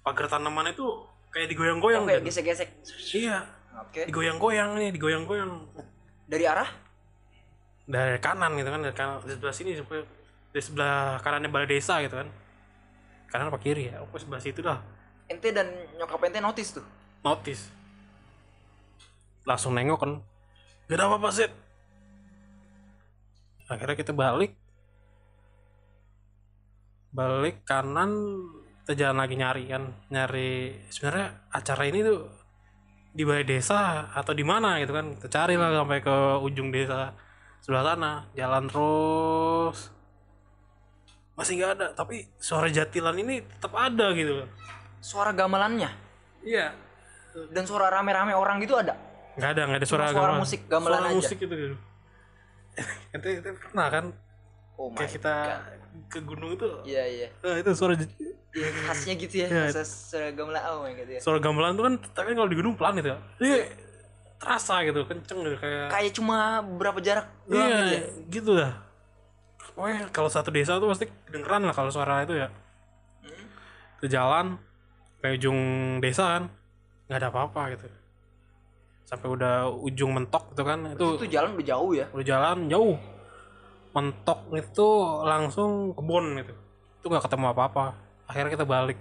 [0.03, 0.83] pagar tanaman itu
[1.31, 2.69] kayak digoyang-goyang Oh, kayak Dan- gesek-gesek.
[3.15, 3.37] iya
[3.79, 4.05] Oke.
[4.05, 5.51] digoyang-goyang nih digoyang-goyang
[6.23, 6.69] Dari arah?
[7.83, 10.03] Dari kanan gitu kan dari kanan di sebelah sini sampai
[10.53, 12.27] di sebelah kanannya balai desa gitu kan.
[13.29, 14.01] Kanan apa kiri ya?
[14.03, 14.79] Oh sebelah situ dah.
[15.27, 15.67] Ente dan
[15.97, 16.85] nyokap ente notice tuh.
[17.23, 17.71] notice.
[19.47, 20.11] Langsung nengok kan.
[20.87, 21.47] Gak ada apa-apa sih
[23.73, 24.53] akhirnya kita balik.
[27.13, 28.11] Balik kanan
[28.83, 29.83] kita jalan lagi nyari kan.
[30.09, 30.49] Nyari
[30.89, 32.21] sebenarnya acara ini tuh
[33.13, 35.17] di balai desa atau di mana gitu kan.
[35.17, 37.13] Kita cari lah sampai ke ujung desa
[37.63, 39.79] sebelah sana jalan terus
[41.33, 44.45] masih nggak ada tapi suara jatilan ini tetap ada gitu
[44.99, 45.89] Suara gamelannya
[46.43, 46.75] iya
[47.49, 48.93] dan suara rame-rame orang gitu ada.
[49.33, 50.39] nggak ada nggak ada suara, suara gamelan.
[50.39, 51.17] musik gamelan suara aja.
[51.17, 51.75] musik gitu gitu
[53.15, 54.05] ente, ente pernah kan
[54.73, 56.09] Oh my kayak kita God.
[56.09, 57.27] ke gunung itu Iya, iya.
[57.39, 57.93] eh, itu suara
[58.53, 59.47] Iya, khasnya gitu ya.
[59.73, 61.19] Khas suara gamelan oh my God ya.
[61.21, 63.55] suara gamelan tuh kan tapi kalau di gunung pelan gitu ya Iya,
[64.37, 68.01] terasa gitu kenceng gitu kayak Kayak cuma berapa jarak doang iya gitu ya.
[68.29, 68.73] gitu dah.
[69.73, 72.47] Pokoknya kalau satu desa tuh pasti kedengeran lah kalau suara itu ya.
[73.23, 73.45] Hmm.
[73.97, 74.59] ke jalan
[75.17, 75.59] ke ujung
[75.97, 76.43] desa kan
[77.07, 77.87] nggak ada apa-apa gitu.
[79.03, 82.05] Sampai udah ujung mentok gitu kan itu Itu jalan udah jauh ya.
[82.11, 82.97] udah jalan jauh.
[83.93, 84.87] Mentok itu
[85.23, 86.53] langsung kebun gitu.
[86.99, 87.93] Itu nggak ketemu apa-apa.
[88.27, 88.99] Akhirnya kita balik.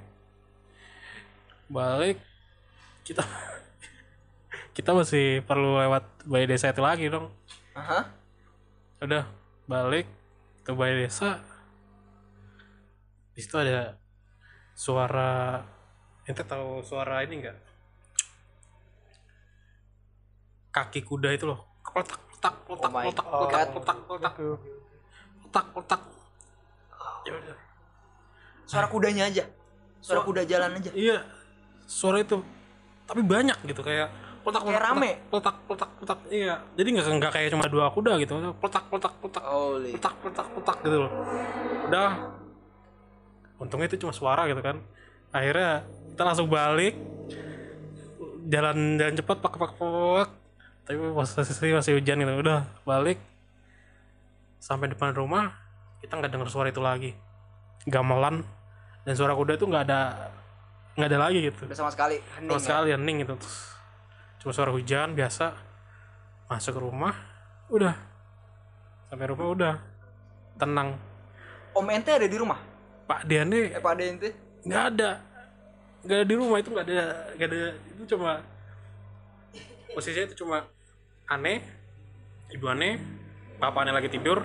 [1.66, 2.20] Balik
[3.02, 3.24] kita
[4.72, 7.28] kita masih perlu lewat balai desa itu lagi dong
[7.72, 8.08] Aha.
[8.98, 9.24] udah
[9.64, 10.08] balik
[10.62, 11.40] ke balai desa
[13.32, 13.96] di situ ada
[14.72, 15.60] suara
[16.24, 17.56] ente tahu suara ini enggak
[20.70, 21.60] kaki kuda itu loh
[21.92, 23.40] letak letak letak Oh letak God.
[23.44, 24.34] letak letak letak
[25.42, 26.00] letak letak
[27.22, 27.56] ya udah
[28.62, 29.44] Suara kudanya aja.
[30.00, 30.90] Suara Suara- kuda jalan aja.
[30.96, 31.18] iya
[31.84, 32.40] suara itu
[33.04, 34.08] tapi banyak gitu kayak
[34.42, 35.10] letak Kayak rame.
[35.30, 36.54] letak letak letak iya.
[36.74, 38.34] Jadi nggak nggak kayak cuma dua kuda gitu.
[38.38, 39.90] Letak letak letak Holy.
[39.94, 41.12] petak petak petak gitu loh.
[41.86, 42.10] Udah.
[43.62, 44.82] Untungnya itu cuma suara gitu kan.
[45.30, 46.94] Akhirnya kita langsung balik.
[48.50, 50.28] Jalan jalan cepat pak pak pak.
[50.82, 52.32] Tapi posisi masih hujan gitu.
[52.42, 53.22] Udah balik.
[54.58, 55.54] Sampai depan rumah
[56.02, 57.14] kita nggak dengar suara itu lagi.
[57.86, 58.42] Gamelan.
[59.02, 60.30] Dan suara kuda itu nggak ada
[60.98, 61.62] nggak ada lagi gitu.
[61.64, 62.50] Udah sama sekali hening.
[62.52, 62.64] sama ya?
[62.66, 63.34] sekali hening gitu.
[63.38, 63.58] Terus
[64.42, 65.54] cuma suara hujan biasa
[66.50, 67.14] masuk ke rumah
[67.70, 67.94] udah
[69.06, 69.74] sampai rumah udah
[70.58, 70.98] tenang
[71.72, 72.60] Om ente ada di rumah?
[73.08, 74.28] Pak Dian nih Eh Pak ente?
[74.62, 75.10] nggak ada
[76.04, 77.02] nggak ada di rumah itu nggak ada
[77.38, 77.60] nggak ada
[77.94, 78.30] itu cuma
[79.94, 80.66] posisinya itu cuma
[81.26, 81.62] aneh
[82.50, 82.98] ibu aneh
[83.56, 84.42] bapaknya lagi tidur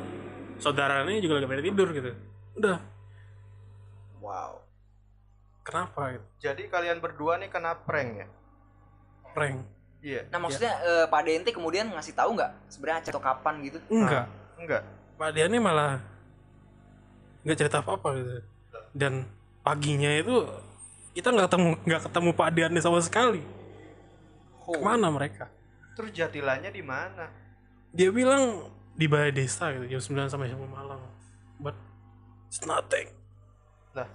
[0.58, 2.12] saudaranya juga lagi pada tidur gitu
[2.56, 2.78] udah
[4.18, 4.60] Wow.
[5.64, 8.28] kenapa gitu Jadi kalian berdua nih kena prank ya?
[9.32, 9.62] prank
[10.08, 10.22] Iya.
[10.32, 13.78] Nah maksudnya eh, Pak Dente kemudian ngasih tahu nggak sebenarnya atau kapan gitu?
[13.92, 14.82] enggak Enggak.
[15.20, 16.00] Pak ini malah
[17.44, 18.32] nggak cerita apa apa gitu
[18.96, 19.28] dan
[19.64, 20.48] paginya itu
[21.12, 23.44] kita nggak ketemu nggak ketemu Pak Dian sama sekali
[24.68, 24.76] Oh.
[24.76, 25.48] ke mana mereka
[25.96, 27.32] Terus jatilannya di mana?
[27.96, 28.68] dia bilang
[29.00, 31.00] di balai desa gitu jam 9 sampai jam malam
[31.56, 31.72] but
[32.52, 33.08] it's nothing
[33.96, 34.12] Lah.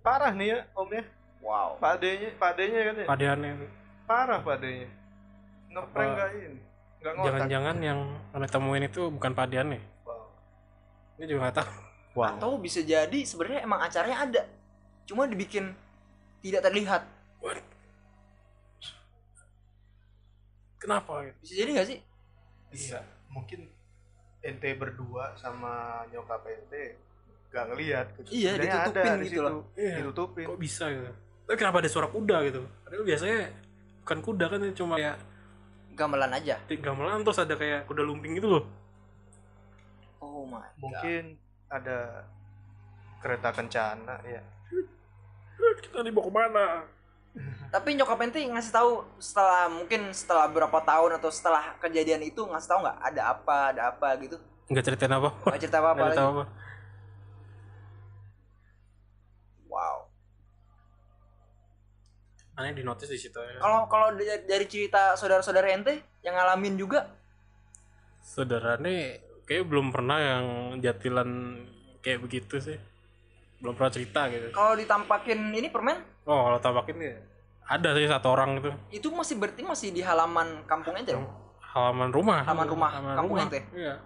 [0.00, 1.04] Parah nih ya omnya.
[1.44, 1.76] Wow.
[1.76, 3.06] Pak D-nya kan ya?
[3.52, 3.66] Itu
[4.04, 4.88] Parah Pak D-nya.
[5.70, 6.60] Ngeprank Apa- gak ini?
[6.98, 7.26] Gak ngotak.
[7.28, 8.00] jangan-jangan yang
[8.32, 9.36] anda temuin itu bukan
[9.68, 10.24] nih Wow.
[11.14, 11.70] ini juga nggak tahu
[12.14, 12.24] Wow.
[12.32, 14.42] Atau bisa jadi sebenarnya emang acaranya ada,
[15.04, 15.74] cuma dibikin
[16.40, 17.02] tidak terlihat.
[17.38, 17.60] What?
[20.76, 21.98] kenapa gitu Bisa jadi nggak sih?
[22.70, 23.00] Iya.
[23.28, 23.60] Mungkin
[24.40, 25.72] ente berdua sama
[26.08, 27.00] nyokap ente
[27.48, 28.28] gak ngelihat gitu.
[28.30, 29.42] Iya, Sebenarnya ditutupin ada di gitu situ.
[29.42, 29.62] loh.
[29.74, 29.94] Iya.
[29.98, 30.46] Ditutupin.
[30.46, 31.12] kok bisa gitu
[31.44, 33.52] tapi kenapa ada suara kuda gitu padahal biasanya
[34.00, 35.16] bukan kuda kan cuma kayak
[35.94, 36.58] Gamelan aja.
[36.74, 38.64] gamelan terus ada kayak kuda lumping gitu loh
[40.18, 40.74] Oh my god.
[40.80, 41.36] Mungkin
[41.68, 42.24] ada
[43.20, 44.40] kereta kencana ya.
[45.78, 46.66] kita dibawa ke mana
[47.68, 52.68] Tapi nyokap ente ngasih tahu setelah mungkin setelah berapa tahun atau setelah kejadian itu ngasih
[52.68, 54.36] tahu nggak ada apa, ada apa gitu.
[54.66, 56.18] nggak ceritain apa Nggak cerita apa-apa nggak lagi.
[56.18, 56.44] tahu apa
[59.66, 59.96] Wow.
[62.54, 63.58] Aneh di notice di situ ya.
[63.58, 67.10] Kalau kalau dari, dari cerita saudara-saudara ente yang ngalamin juga,
[68.22, 70.44] saudara nih kayak belum pernah yang
[70.78, 71.28] jatilan
[72.00, 72.78] kayak begitu sih.
[73.58, 74.52] Belum pernah cerita gitu.
[74.54, 75.98] Kalau ditampakin ini permen?
[76.28, 77.16] Oh kalau tabakin ya
[77.64, 81.24] ada sih satu orang itu itu masih berarti masih di halaman kampung ente dong?
[81.74, 82.46] halaman rumah.
[82.46, 83.60] Halaman rumah, kampung ente?
[83.74, 83.98] iya.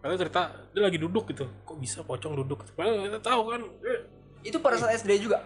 [0.00, 1.44] Karena cerita dia lagi duduk gitu.
[1.66, 3.60] Kok bisa pocong duduk padahal kita tahu kan.
[4.40, 5.44] Itu pada saat SD juga.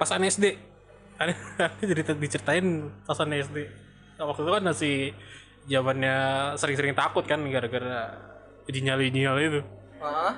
[0.00, 0.58] pas SD
[1.22, 2.66] aneh aneh cerita diceritain
[3.06, 3.56] pas aneh SD
[4.18, 4.96] waktu itu kan masih
[5.66, 6.16] zamannya
[6.58, 8.18] sering-sering takut kan gara-gara
[8.66, 9.60] nyali nyali itu
[10.02, 10.34] Hah?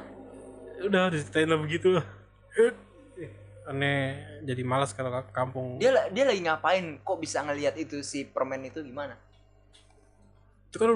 [0.85, 2.01] udah diceritain lah begitu
[2.55, 2.71] Eh,
[3.67, 4.15] aneh
[4.47, 7.03] jadi malas kalau ke kampung Dia dia lagi ngapain?
[7.03, 9.19] Kok bisa ngelihat itu si permen itu gimana?
[10.75, 10.91] itu kan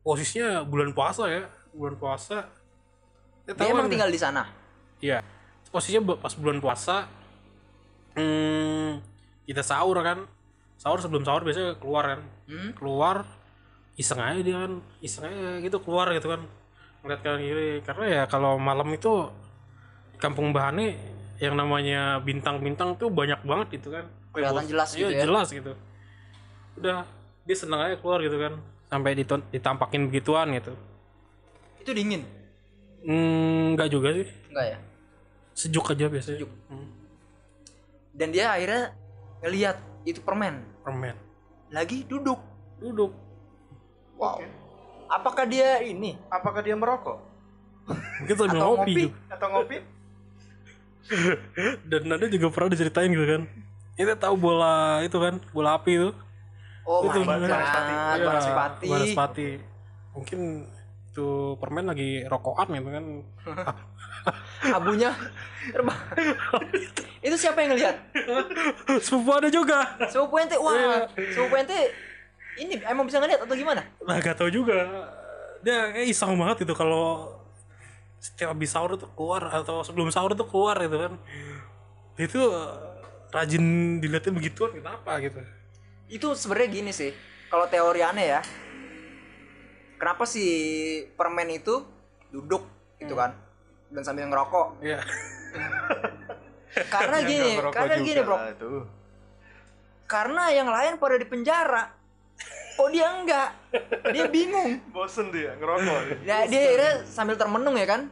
[0.00, 1.44] posisinya bulan puasa ya
[1.76, 2.48] bulan puasa
[3.44, 3.92] ya, Dia emang kan?
[3.92, 4.48] tinggal di sana.
[5.04, 5.20] Iya.
[5.68, 7.04] Posisinya pas bulan puasa
[8.16, 9.04] hmm,
[9.48, 10.28] kita sahur kan.
[10.76, 12.20] Sahur sebelum sahur biasanya keluar kan.
[12.44, 12.70] Hmm?
[12.76, 13.24] Keluar
[13.96, 14.72] iseng aja dia kan.
[15.00, 16.44] Iseng aja gitu keluar gitu kan.
[17.00, 19.32] Ngeliat kanan kiri karena ya kalau malam itu
[20.20, 21.00] kampung Bahane
[21.38, 24.04] yang namanya bintang-bintang tuh banyak banget gitu kan.
[24.36, 25.22] Kelihatan jelas iya, gitu ya.
[25.24, 25.72] jelas gitu.
[26.76, 27.08] Udah
[27.48, 28.60] dia seneng aja keluar gitu kan.
[28.92, 30.76] Sampai ditampakin begituan gitu.
[31.80, 32.22] Itu dingin.
[33.06, 34.26] Hmm, enggak juga sih.
[34.50, 34.78] Enggak ya?
[35.54, 36.38] Sejuk aja biasanya.
[36.38, 36.50] Sejuk.
[36.70, 36.88] Hmm,
[38.14, 38.94] Dan dia akhirnya
[39.44, 41.16] ngelihat itu permen permen.
[41.70, 42.40] lagi duduk.
[42.78, 43.12] Duduk.
[44.18, 44.42] Wow.
[45.08, 47.18] Apakah dia ini Apakah dia merokok?
[47.88, 49.04] Mungkin sambil Atau ngopi, ngopi.
[49.32, 49.76] Atau ngopi?
[51.90, 53.42] Dan ada juga pernah diceritain gitu kan.
[53.96, 56.10] Kita tahu bola itu kan, bola api itu.
[56.88, 57.50] Oh Itu my god,
[58.20, 58.86] Banaspati.
[58.88, 59.48] Banaspati.
[60.14, 60.40] Mungkin
[61.08, 63.04] itu permen lagi rokokan gitu kan.
[64.70, 65.10] Abunya
[65.68, 65.98] terbang.
[67.20, 67.96] itu siapa yang ngelihat?
[68.98, 69.98] Sepupu ada juga.
[70.06, 70.62] Sepupu ente, Iya.
[70.62, 71.78] wah, sepupu ente
[72.56, 73.82] ini emang bisa ngelihat atau gimana?
[74.02, 74.74] Nah, gak tahu juga.
[75.60, 77.34] Dia kayak iseng banget itu kalau
[78.18, 81.12] setiap habis sahur tuh keluar atau sebelum sahur tuh keluar gitu kan.
[82.16, 82.72] Itu eh,
[83.30, 83.64] rajin
[83.98, 85.38] dilihatin begituan kenapa gitu.
[86.08, 87.12] Itu sebenarnya gini sih,
[87.46, 88.40] kalau teori aneh ya.
[89.98, 90.46] Kenapa si
[91.12, 91.82] permen itu
[92.30, 92.62] duduk
[92.96, 93.22] gitu Hmm.
[93.22, 93.30] kan?
[93.88, 94.84] Dan sambil ngerokok.
[94.84, 95.00] Iya.
[96.94, 98.36] Karena Ya, gini, karena juga gini, Bro.
[98.52, 98.70] itu.
[100.04, 101.84] Karena yang lain pada di penjara.
[102.78, 103.50] Kok dia enggak?
[104.14, 104.78] Dia bingung.
[104.94, 106.22] Bosen dia ngerokok.
[106.22, 108.06] Nah, dia akhirnya sambil termenung ya kan?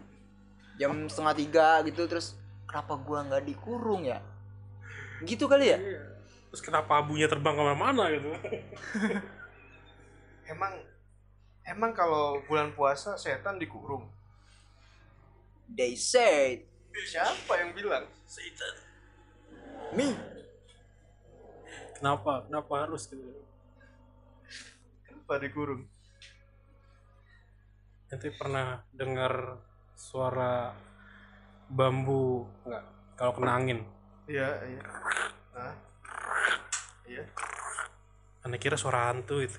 [0.77, 2.35] Jam setengah tiga gitu terus
[2.67, 4.19] kenapa gua nggak dikurung ya?
[5.23, 5.79] Gitu kali ya?
[6.51, 8.29] Terus kenapa abunya terbang ke mana-mana gitu.
[10.53, 10.73] emang
[11.63, 14.11] emang kalau bulan puasa setan dikurung.
[15.71, 16.63] They said
[16.97, 18.09] Siapa yang bilang?
[18.25, 18.75] Satan.
[19.93, 20.17] me.
[21.97, 22.49] Kenapa?
[22.49, 23.45] Kenapa harus gitu?
[25.05, 25.85] Kenapa dikurung?
[28.09, 29.61] Nanti pernah dengar
[29.99, 30.73] suara
[31.67, 32.85] bambu enggak
[33.19, 33.81] kalau kena angin
[34.31, 34.83] Iya, iya.
[35.57, 35.75] Nah.
[37.07, 37.25] Iya.
[38.47, 39.59] aneh kira suara hantu itu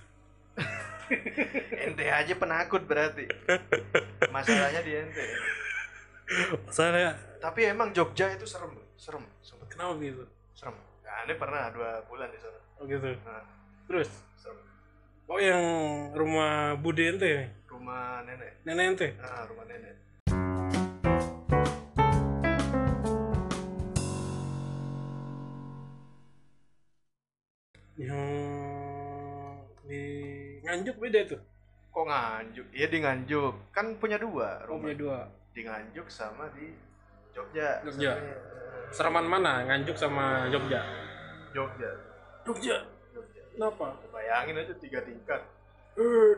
[1.88, 3.32] Ente aja penakut berarti.
[4.28, 5.24] Masalahnya di ente.
[6.64, 10.76] Masalahnya Tapi emang Jogja itu serem, serem, sempet kenapa gitu serem.
[11.06, 12.60] Nah, aneh pernah dua bulan di sana.
[12.78, 13.44] oh gitu Nah,
[13.86, 14.60] terus serem.
[15.26, 15.64] oh yang
[16.14, 18.52] rumah bude ente Rumah nenek.
[18.66, 19.96] nenek ente Ah, rumah nenek.
[27.98, 28.30] yang
[29.88, 30.04] di
[30.62, 31.42] Nganjuk beda tuh
[31.90, 32.68] Kok Nganjuk?
[32.78, 33.74] Iya di Nganjuk.
[33.74, 34.86] Kan punya dua oh, rumah.
[34.86, 35.18] punya dua
[35.58, 36.70] Di Nganjuk sama di
[37.34, 37.82] Jogja.
[37.82, 38.14] Jogja.
[38.14, 38.38] Sebenarnya.
[38.94, 40.86] Seraman mana Nganjuk sama Jogja
[41.50, 41.90] Jogja.
[42.46, 42.78] Jogja
[43.10, 43.42] Jogja.
[43.58, 45.42] kenapa Bayangin aja tiga tingkat.
[45.98, 46.34] Eh,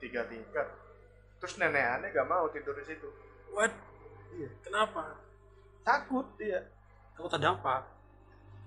[0.00, 0.64] Tiga tingkat.
[1.36, 3.12] Terus nenek aneh gak mau tidur di situ.
[3.52, 3.68] what
[4.32, 4.48] Iya.
[4.64, 5.20] kenapa
[5.84, 6.64] Takut dia.
[7.12, 7.84] takut ada apa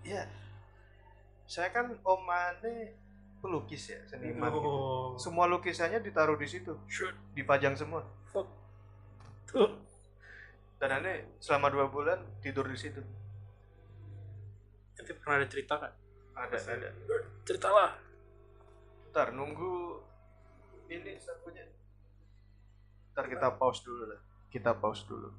[0.05, 0.29] Iya.
[1.49, 2.93] Saya kan om aneh
[3.41, 4.61] pelukis ya, seniman gitu.
[4.61, 8.05] oh Semua lukisannya ditaruh di situ, shoot dipajang semua.
[8.29, 8.45] fuck
[9.45, 9.69] tuh
[10.85, 13.01] Dan aneh selama dua bulan tidur di situ.
[15.01, 15.89] ente pernah ada cerita kan
[16.37, 16.89] Ada, ada.
[17.41, 17.97] ceritalah
[19.09, 19.97] Ntar nunggu
[20.93, 21.65] ini sapunya.
[23.17, 24.21] Ntar kita pause dulu lah.
[24.53, 25.29] Kita pause dulu.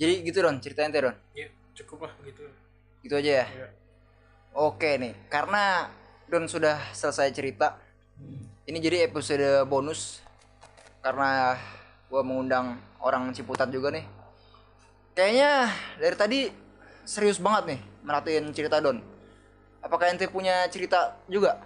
[0.00, 1.12] Jadi gitu Don, ceritain teh Don.
[1.36, 2.48] ya cukup lah gitu
[3.04, 3.46] Gitu aja ya.
[3.52, 3.68] Iya.
[4.56, 5.92] Oke nih, karena
[6.32, 7.76] Don sudah selesai cerita.
[8.64, 10.24] Ini jadi episode bonus
[11.08, 11.56] karena
[12.12, 14.04] gua mengundang orang Ciputat juga nih.
[15.16, 15.52] Kayaknya
[15.96, 16.38] dari tadi
[17.08, 19.00] serius banget nih merhatiin cerita Don.
[19.80, 21.64] Apakah ente punya cerita juga?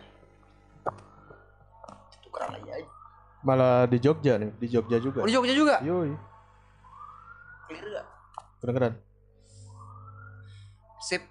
[2.22, 2.70] Tukeran aja.
[2.70, 2.88] aja.
[3.42, 5.26] Malah di Jogja nih, di Jogja juga.
[5.26, 5.83] Oh, di Jogja juga?
[5.83, 6.14] Yoi,
[7.66, 8.07] Clear gak?
[8.62, 8.94] kedengeran.
[11.02, 11.26] Sip.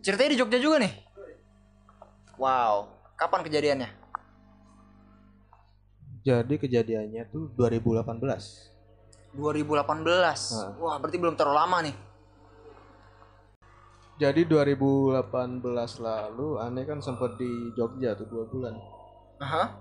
[0.00, 0.92] Ceritanya di Jogja juga nih.
[2.40, 2.88] Wow,
[3.20, 4.07] kapan kejadiannya?
[6.28, 8.04] Jadi kejadiannya tuh 2018.
[9.32, 10.76] 2018.
[10.76, 11.96] Wah, berarti belum terlalu lama nih.
[14.20, 18.76] Jadi 2018 lalu aneh kan sempet di Jogja tuh dua bulan.
[19.40, 19.80] Aha.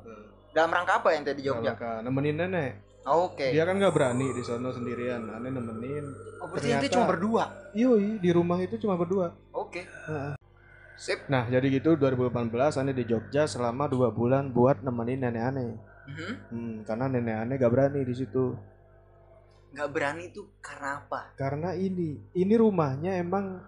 [0.56, 1.76] Dalam rangka apa yang tadi di Jogja?
[1.76, 2.00] Jogja.
[2.00, 2.72] nemenin nenek.
[3.04, 3.52] Oke.
[3.52, 5.28] Dia kan nggak berani di sana sendirian.
[5.28, 6.06] Aneh nemenin.
[6.40, 7.44] Oh, berarti ternyata- ente cuma berdua.
[7.76, 9.36] Yoi, di rumah itu cuma berdua.
[9.52, 9.84] Oke.
[9.84, 10.40] Heeh.
[10.96, 11.28] Sip.
[11.28, 15.97] Nah, jadi gitu 2018 aneh di Jogja selama dua bulan buat nemenin nenek aneh.
[16.08, 16.34] Mhm.
[16.48, 18.56] Hmm, karena nenek aneh gak berani di situ.
[19.76, 21.36] Nggak berani tuh karena apa?
[21.36, 23.60] Karena ini, ini rumahnya emang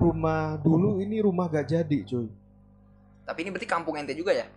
[0.00, 2.28] rumah dulu ini rumah gak jadi, cuy.
[3.28, 4.48] Tapi ini berarti kampung ente juga ya?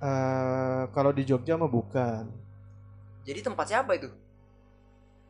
[0.00, 2.28] Eh, kalau di Jogja mah bukan.
[3.24, 4.08] Jadi tempat siapa itu?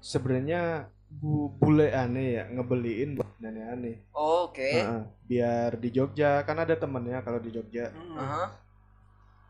[0.02, 3.96] Sebenarnya bu bule aneh ya ngebeliin buat nenek aneh.
[4.10, 4.70] Oke.
[4.82, 7.94] Heeh, biar di Jogja kan ada temennya kalau di Jogja.
[7.94, 8.18] Hmm.
[8.18, 8.44] Aha.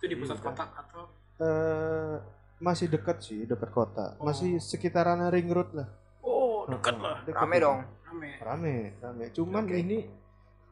[0.04, 0.44] Itu di pusat Iya.
[0.44, 1.02] kota atau
[1.34, 2.14] Eh
[2.60, 4.14] masih dekat sih, dekat kota.
[4.16, 4.28] Oh.
[4.28, 5.88] Masih sekitaran ring road lah.
[6.22, 7.78] oh dekat lah Dekat Rame dong.
[8.06, 9.24] rame Rame, rame.
[9.32, 9.74] Cuman Oke.
[9.74, 9.98] ini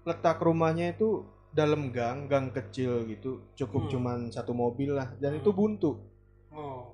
[0.03, 3.42] letak rumahnya itu dalam gang, gang kecil gitu.
[3.53, 3.90] Cukup Hmm.
[3.90, 5.40] cuman satu mobil lah dan Hmm.
[5.40, 5.90] itu buntu.
[6.51, 6.92] oh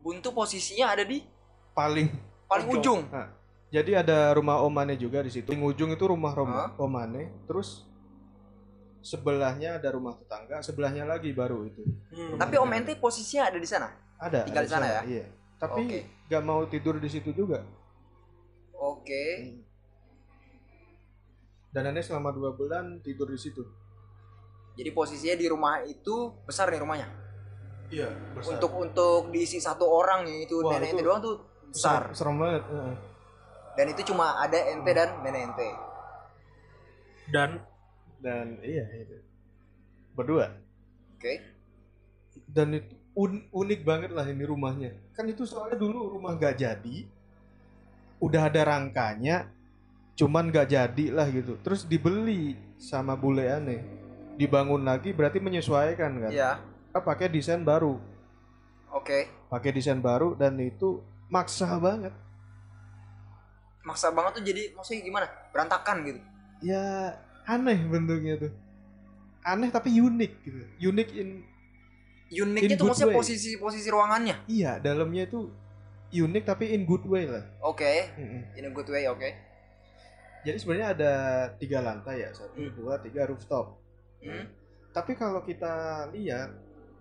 [0.00, 1.22] Buntu posisinya ada di
[1.72, 2.08] Paling
[2.44, 3.00] paling Ujung.
[3.00, 3.00] ujung.
[3.08, 3.28] Nah,
[3.68, 5.48] jadi ada rumah Omane juga di situ.
[5.48, 6.70] Paling ujung itu rumah Roma, Hah?
[6.76, 7.30] Omane.
[7.46, 7.86] Terus
[9.04, 11.84] sebelahnya ada rumah tetangga, sebelahnya lagi baru itu.
[12.08, 12.40] Hmm.
[12.40, 13.92] Tapi Om ente posisinya ada di sana.
[14.16, 14.48] Ada.
[14.48, 15.00] Tinggal ada di sana ya?
[15.04, 15.26] Iya.
[15.60, 16.00] Tapi Oke.
[16.32, 17.60] gak mau tidur di situ juga.
[18.72, 19.52] Oke.
[21.68, 23.60] Dan aneh selama dua bulan tidur di situ.
[24.74, 27.08] Jadi posisinya di rumah itu besar nih rumahnya.
[27.92, 28.08] Iya.
[28.40, 31.36] Untuk untuk diisi satu orang nih itu Wah, nenek itu ente doang tuh
[31.68, 32.08] besar.
[32.16, 32.64] serem, banget.
[32.72, 32.94] heeh.
[33.74, 35.68] Dan itu cuma ada ente dan nenek ente.
[37.32, 37.56] dan
[38.24, 39.20] Dan iya itu.
[40.16, 40.48] Berdua.
[41.12, 41.44] Oke.
[42.48, 44.96] Dan itu un- unik banget lah ini rumahnya.
[45.12, 47.04] Kan itu soalnya dulu rumah gak jadi.
[48.16, 49.52] Udah ada rangkanya.
[50.16, 51.60] Cuman gak jadi lah gitu.
[51.60, 53.84] Terus dibeli sama bule aneh.
[54.40, 56.32] Dibangun lagi berarti menyesuaikan kan.
[56.32, 56.64] Iya.
[56.64, 58.00] Kita pakai desain baru.
[58.88, 59.28] Oke.
[59.52, 62.14] Pakai desain baru dan itu maksa banget.
[63.84, 65.26] Maksa banget tuh jadi maksudnya gimana?
[65.52, 66.20] Berantakan gitu.
[66.64, 68.52] Ya aneh bentuknya tuh.
[69.42, 70.60] Aneh tapi unik gitu.
[70.84, 71.28] Unik in
[72.34, 73.16] Uniknya In tuh maksudnya way.
[73.16, 74.48] posisi posisi ruangannya.
[74.48, 75.52] iya dalamnya itu
[76.10, 77.44] unik tapi in good way lah.
[77.60, 78.10] Oke.
[78.16, 78.42] Mm-mm.
[78.54, 79.28] In a good way, oke.
[80.42, 81.12] Jadi sebenarnya ada
[81.54, 82.72] tiga lantai ya, satu, Hmm.
[82.74, 83.76] dua, tiga rooftop.
[84.18, 84.50] Hmm.
[84.90, 85.72] Tapi kalau kita
[86.10, 86.52] lihat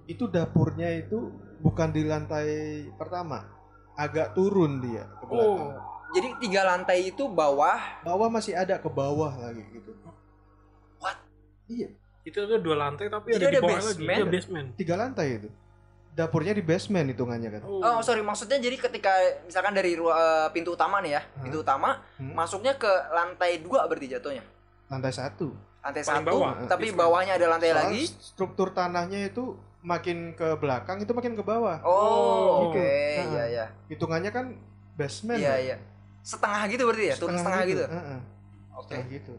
[0.05, 2.47] itu dapurnya itu bukan di lantai
[2.93, 3.47] pertama
[3.93, 5.79] agak turun dia ke belakang Oh,
[6.11, 7.79] Jadi tiga lantai itu bawah.
[8.01, 9.95] bawah masih ada ke bawah lagi gitu?
[11.73, 11.89] Iya
[12.23, 13.87] itu tuh dua lantai tapi Jadi ada di ada bawah lagi.
[13.89, 14.15] basement?
[14.15, 14.67] Iya, basement.
[14.75, 15.49] tiga lantai itu
[16.13, 19.11] dapurnya di basement hitungannya kan Oh sorry maksudnya jadi ketika
[19.43, 21.43] misalkan dari eh, pintu utama nih ya, Hmm.
[21.43, 22.31] pintu utama Hmm.
[22.31, 24.43] masuknya ke lantai dua berarti jatuhnya.
[24.87, 25.49] lantai satu
[25.81, 26.53] Lantai Paling satu, bawah.
[26.63, 27.01] tapi Basement.
[27.01, 28.01] bawahnya ada lantai Soal lagi.
[28.15, 29.51] struktur tanahnya itu
[29.81, 31.91] makin ke belakang itu makin ke bawah Oh,
[32.63, 32.79] gitu.
[32.79, 33.25] oke, Nah.
[33.27, 33.65] iya iya.
[33.89, 34.45] hitungannya kan
[34.95, 35.59] basement Iya kan?
[35.61, 35.75] iya.
[36.21, 37.83] Setengah gitu berarti ya, turun setengah gitu.
[37.83, 38.19] Heeh,
[38.71, 38.85] Oke.
[38.87, 39.33] setengah gitu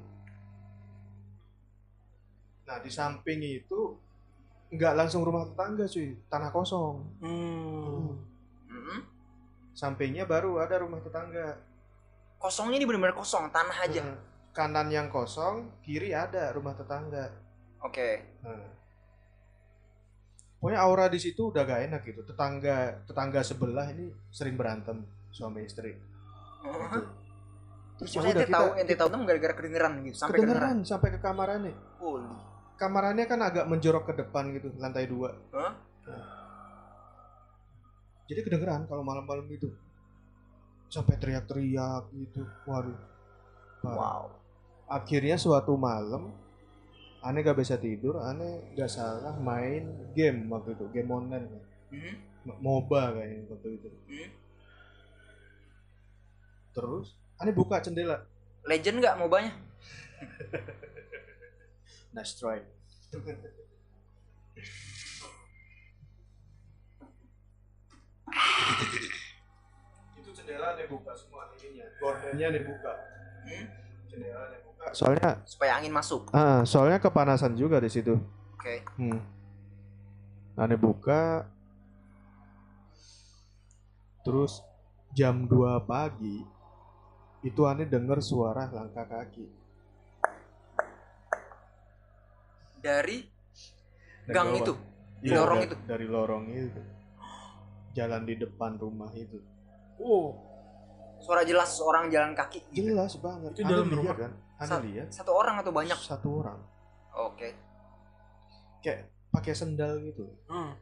[2.64, 3.96] nah di samping itu
[4.72, 8.16] nggak langsung rumah tetangga cuy tanah kosong Hmm.
[8.66, 9.00] Mm-mm.
[9.72, 11.60] sampingnya baru ada rumah tetangga
[12.34, 14.04] Kosongnya ini benar-benar kosong, tanah aja.
[14.04, 14.18] Heeh.
[14.52, 17.32] kanan yang kosong kiri ada rumah tetangga
[17.84, 18.20] Oke.
[18.40, 18.68] Nah.
[20.56, 22.24] Pokoknya aura di situ udah gak enak gitu.
[22.24, 25.92] Tetangga tetangga sebelah ini sering berantem suami istri.
[25.92, 27.00] Gitu.
[28.00, 30.80] Terus ya udah ente tahu, kita ente tahu tuh gara-gara kedengeran gitu, sampai kedengeran.
[30.80, 31.72] kedengeran sampai ke kamarnya.
[32.00, 32.28] Holy.
[32.74, 35.30] Kamarnya kan agak menjorok ke depan gitu, lantai dua.
[35.54, 35.78] Hah?
[38.26, 39.70] Jadi kedengeran kalau malam-malam itu.
[40.90, 42.42] Sampai teriak-teriak gitu.
[42.66, 42.98] Waduh.
[43.84, 44.32] Wow.
[44.88, 46.32] Akhirnya suatu malam
[47.24, 51.46] aneh gak bisa tidur, aneh gak salah main game waktu itu, game online.
[51.88, 52.14] Hmm?
[52.44, 53.88] M- MOBA kayaknya waktu itu.
[53.88, 54.30] Hmm?
[56.74, 57.06] Terus
[57.38, 58.26] aneh buka jendela.
[58.64, 59.52] Legend nggak mobanya?
[62.14, 62.62] Try.
[70.18, 71.86] itu jendela aneh buka semua ininya.
[71.98, 72.92] Gordennya aneh buka.
[73.44, 73.66] Hmm?
[74.08, 74.84] Jendela aneh buka.
[74.94, 76.30] Soalnya Supaya angin masuk.
[76.30, 78.14] ah, soalnya kepanasan juga di situ.
[78.54, 78.84] Oke.
[78.96, 79.20] Hmm.
[80.54, 81.44] Aneh buka.
[84.24, 84.64] Terus
[85.12, 86.40] jam 2 pagi
[87.44, 89.63] itu aneh denger suara langkah kaki.
[92.84, 93.18] Dari
[94.22, 94.60] Dari gang bawah.
[94.60, 94.72] itu.
[95.18, 95.76] Di Iya, lorong da- itu.
[95.82, 96.80] Dari lorong itu.
[97.94, 99.40] Jalan di depan rumah itu.
[99.96, 100.52] Oh,
[101.16, 102.60] Suara jelas seorang jalan kaki.
[102.68, 102.84] Gitu.
[102.84, 103.56] Jelas banget.
[103.56, 104.12] Itu dalam rumah?
[104.14, 104.32] kan?
[104.60, 105.96] Sa- lihat Satu orang atau banyak?
[105.96, 106.60] satu orang
[107.16, 107.52] Oke.
[108.80, 110.72] kayak pakai sendal gitu, hmm.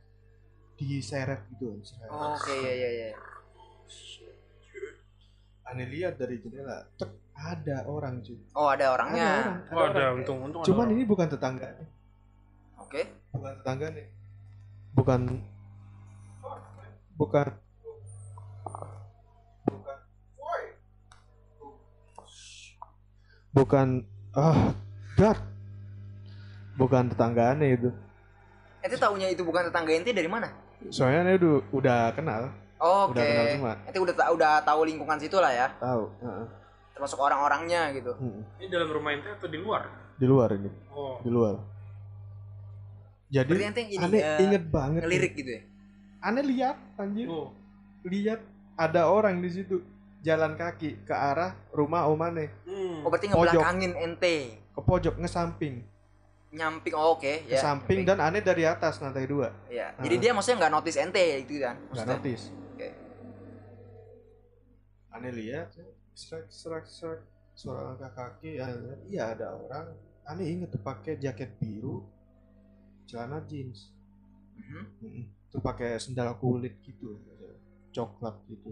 [0.76, 1.78] diseret gitu.
[2.04, 3.08] Oke, iya iya iya.
[5.64, 8.38] Aneh lihat dari jendela, cek ada orang cuy.
[8.54, 9.28] Oh, ada orangnya.
[9.28, 9.72] Ada orang.
[9.72, 10.14] Oh, ada orang.
[10.20, 10.60] untung, untung.
[10.62, 10.94] ada Cuman orang.
[10.94, 11.68] ini bukan tetangga,
[12.78, 13.02] Oke.
[13.32, 14.06] bukan tetangga nih.
[14.92, 15.20] Bukan
[17.16, 17.46] bukan
[19.62, 19.96] bukan
[23.52, 23.88] bukan
[24.32, 24.72] ah
[25.16, 25.38] God
[26.76, 27.90] bukan tetangga aneh itu
[28.82, 30.50] Ente taunya itu bukan tetangga ente dari mana?
[30.90, 32.42] soalnya aneh udah, udah kenal
[32.82, 33.14] Oke.
[33.14, 33.72] Udah kenal semua.
[33.86, 36.46] Ente udah udah tahu lingkungan situ lah ya, tahu heeh.
[36.92, 38.12] Termasuk orang-orangnya gitu.
[38.14, 38.42] Mm-mm.
[38.56, 39.84] Ini dalam rumah ente atau di luar?
[40.12, 41.18] di luar ini Oh.
[41.18, 41.58] di luar
[43.26, 45.06] jadi Berarti ini aneh eh, inget banget nih.
[45.08, 45.62] ngelirik gitu ya.
[46.22, 47.50] aneh lihat anjir Oh.
[48.04, 48.38] lihat
[48.76, 49.82] ada orang di situ
[50.20, 53.02] jalan kaki ke arah rumah Om Aneh Hmm.
[53.02, 54.36] Oh, berarti ngebelakangin ente.
[54.68, 55.82] ke pojok ngesamping
[56.52, 56.92] Nyamping.
[56.92, 57.58] Oh, oke, ke ya.
[57.58, 59.96] samping dan Aneh dari atas lantai dua Iya.
[59.96, 60.04] Ah.
[60.04, 61.76] Jadi dia maksudnya nggak notice ente gitu kan?
[61.90, 62.88] nggak notice Oke.
[65.10, 65.72] Aneh lihat
[66.12, 67.20] serak serak serak
[67.52, 69.92] suara langkah kaki Aneh lihat, iya ada orang.
[70.28, 72.04] Aneh inget tuh pakai jaket biru
[73.08, 73.92] celana jeans.
[74.56, 74.82] Mhm.
[75.02, 75.24] Mm-mm.
[75.52, 77.18] Tuh pakai sendal kulit gitu
[77.92, 78.68] coklat gitu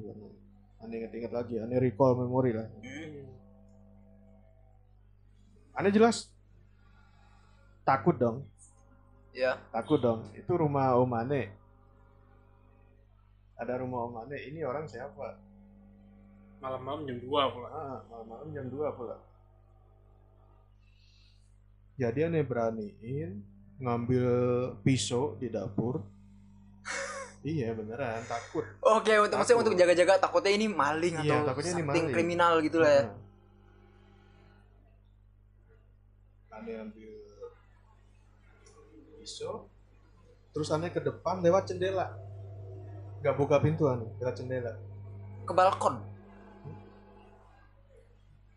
[0.81, 0.97] aneh.
[1.05, 2.69] Inget-inget lagi aneh recall memori lah.
[2.81, 3.29] Hmm.
[5.77, 6.29] aneh jelas.
[7.85, 8.47] Takut dong.
[9.31, 9.63] Ya.
[9.71, 10.27] takut dong.
[10.35, 11.61] Itu rumah Om Ane
[13.61, 15.37] ada rumah Om Ane ini orang siapa
[16.61, 17.69] Malam-malam jam 2 pula.
[17.71, 19.17] ah malam-malam jam 2 pula
[21.97, 23.45] jadi aneh beraniin
[23.77, 24.25] ngambil
[24.81, 26.01] pisau di dapur
[27.47, 31.85] iya beneran takut Oke, untuk maksudnya untuk jaga-jaga takutnya ini maling Iya, atau takutnya ini
[31.85, 32.07] maling.
[32.09, 33.03] kriminal gitu lah ya.
[33.03, 33.19] Heeh.
[36.51, 37.13] aneh ambil
[39.19, 39.65] pisau
[40.51, 42.17] terus aneh ke depan lewat jendela
[43.19, 44.73] nggak buka pintu aneh lewat jendela
[45.41, 46.01] Ke balkon.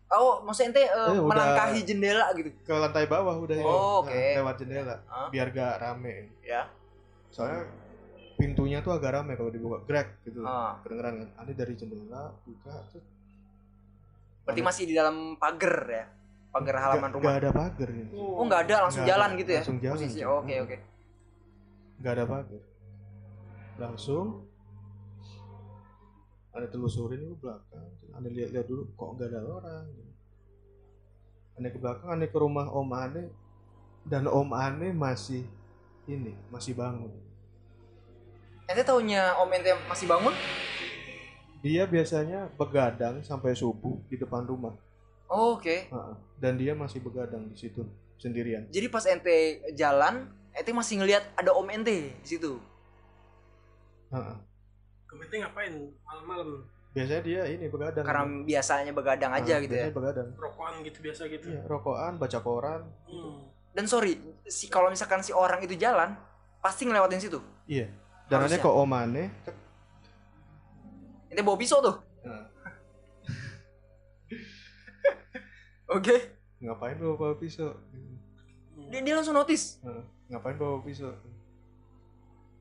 [0.06, 1.26] Oh, maksudnya ente eh, Eh, udah.
[1.26, 2.50] melangkahi jendela gitu.
[2.58, 3.64] ke lantai bawah udah ya.
[3.64, 4.12] Oh, oke.
[4.12, 5.28] Nah, lewat jendela Hah?
[5.28, 6.68] biar gak rame Ya.
[7.28, 7.66] soalnya
[8.34, 10.78] pintunya tuh agak rame kalau dibuka grek gitu Ah.
[10.80, 13.06] kedengeran kan aneh dari jendela buka terus
[14.44, 16.04] Berarti masih di dalam pagar ya.
[16.52, 17.24] Pagar halaman Nggak- rumah.
[17.24, 18.12] nggak ada pagar gitu.
[18.14, 19.56] Oh, nggak ada, langsung Nggak jalan ada, gitu ya.
[19.58, 20.20] langsung jalan, Posisi.
[20.22, 20.76] Oke, oke.
[21.96, 22.62] nggak ada pagar
[23.76, 24.26] langsung
[26.54, 27.90] ane telusurin itu belakang.
[28.14, 29.86] Ane lihat-lihat dulu kok nggak ada orang
[31.54, 33.30] ane ke belakang ane ke rumah om ane.
[34.04, 35.42] Dan om ane masih
[36.06, 37.10] ini masih bangun.
[38.64, 40.32] Ente taunya om ente masih bangun?
[41.64, 44.76] Dia biasanya begadang sampai subuh di depan rumah.
[45.24, 45.88] Oh, oke.
[45.88, 46.14] Ha-ha.
[46.36, 47.80] dan dia masih begadang di situ
[48.20, 48.68] sendirian.
[48.68, 52.60] Jadi pas ente jalan ente masih ngelihat ada om ente di situ?
[54.12, 54.36] Ha-ha.
[55.14, 55.72] Kementing ngapain?
[56.02, 56.48] Malam-malam.
[56.90, 58.04] Biasanya dia ini begadang.
[58.06, 59.86] Karena biasanya begadang aja Ha, gitu ya?
[59.86, 60.28] biasanya begadang.
[60.34, 61.46] Rokokan gitu biasa gitu.
[61.50, 62.82] Iya, rokokan baca koran.
[63.06, 63.50] Hmm.
[63.74, 64.14] dan sorry
[64.46, 66.14] si kalau misalkan si orang itu jalan
[66.62, 67.42] pasti ngelewatin situ?
[67.66, 67.90] Iya.
[68.30, 69.26] Aneh kok om aneh
[71.26, 71.98] ente bawa pisau tuh.
[72.22, 72.46] Nah.
[75.98, 76.16] oke.
[76.62, 77.74] Ngapain bawa bawa pisau?
[78.94, 79.82] Dia, dia langsung notice.
[79.82, 81.10] Nah, ngapain bawa pisau?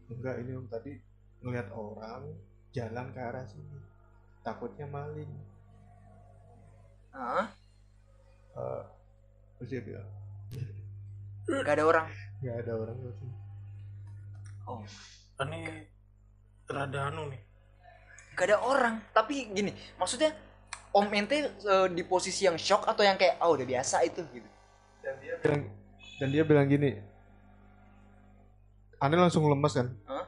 [0.09, 0.97] Enggak ini om tadi
[1.43, 2.23] ngeliat orang
[2.71, 3.79] jalan ke arah sini.
[4.41, 5.29] Takutnya maling.
[7.13, 7.51] Hah?
[8.57, 8.83] Eh,
[9.59, 10.07] terus dia bilang?
[11.43, 12.07] Gak ada orang.
[12.39, 13.35] Nggak ada orang di sini.
[14.63, 14.79] Oh.
[15.43, 15.61] Ini
[16.71, 17.41] rada anu nih.
[18.33, 18.95] gak ada orang.
[19.13, 20.33] Tapi gini maksudnya
[20.95, 24.49] om ente eh, di posisi yang shock atau yang kayak oh udah biasa itu gitu.
[25.03, 25.61] Dan dia bilang
[26.17, 27.13] dan dia bilang gini
[29.03, 29.87] aneh langsung lemes kan?
[30.07, 30.23] Hah?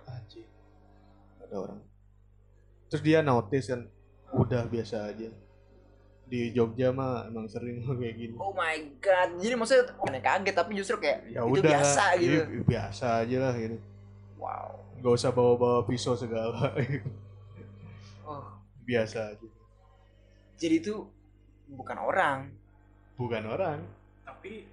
[1.46, 1.80] Ada orang.
[2.88, 3.82] Terus dia notice kan
[4.32, 5.30] udah biasa aja.
[6.26, 8.36] Di Jogja mah emang sering kayak gini.
[8.36, 9.86] Oh my god jadi maksudnya
[10.20, 12.34] kaget tapi justru kayak ya itu udah biasa gitu.
[12.34, 13.78] iya, biasa aja lah gitu.
[14.36, 14.68] Wow.
[14.96, 16.74] Nggak usah bawa-bawa pisau segala.
[18.26, 18.42] Oh.
[18.82, 19.48] Biasa aja.
[20.58, 21.06] Jadi itu
[21.68, 22.50] bukan orang.
[23.14, 23.86] Bukan orang.
[24.26, 24.66] Tapi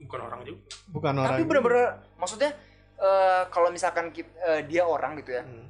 [0.00, 0.60] bukan orang juga.
[0.88, 1.86] bukan orang tapi bener-bener
[2.16, 2.50] maksudnya
[2.96, 5.68] eh, kalau misalkan kit- eh, dia orang gitu ya Hmm.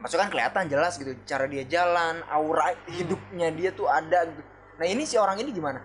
[0.00, 4.42] Maksudnya kan kelihatan jelas gitu cara dia jalan aura hidupnya dia tuh ada gitu.
[4.80, 5.80] Nah ini si orang ini gimana?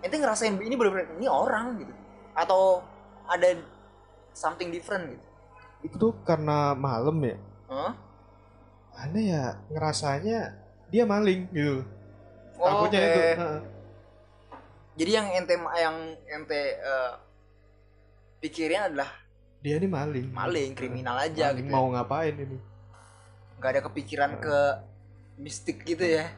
[0.00, 1.92] Ente ngerasain ini bener-bener ini orang gitu.
[2.38, 2.86] Atau
[3.26, 3.58] ada
[4.30, 5.26] something different gitu?
[5.84, 7.36] Itu tuh karena malam ya?
[7.68, 7.92] Hah?
[8.94, 10.54] aneh ya ngerasanya
[10.86, 11.82] dia maling gitu.
[12.54, 13.10] Oh, takutnya oke.
[13.10, 13.60] itu Heeh.
[14.94, 15.96] jadi yang ente yang
[16.30, 17.12] ente eh,
[18.38, 19.10] pikirin adalah
[19.58, 20.30] dia ini maling.
[20.30, 22.73] Maling kriminal aja Maling gitu mau ngapain ini
[23.64, 24.58] nggak ada kepikiran ke
[25.40, 26.28] mistik gitu ya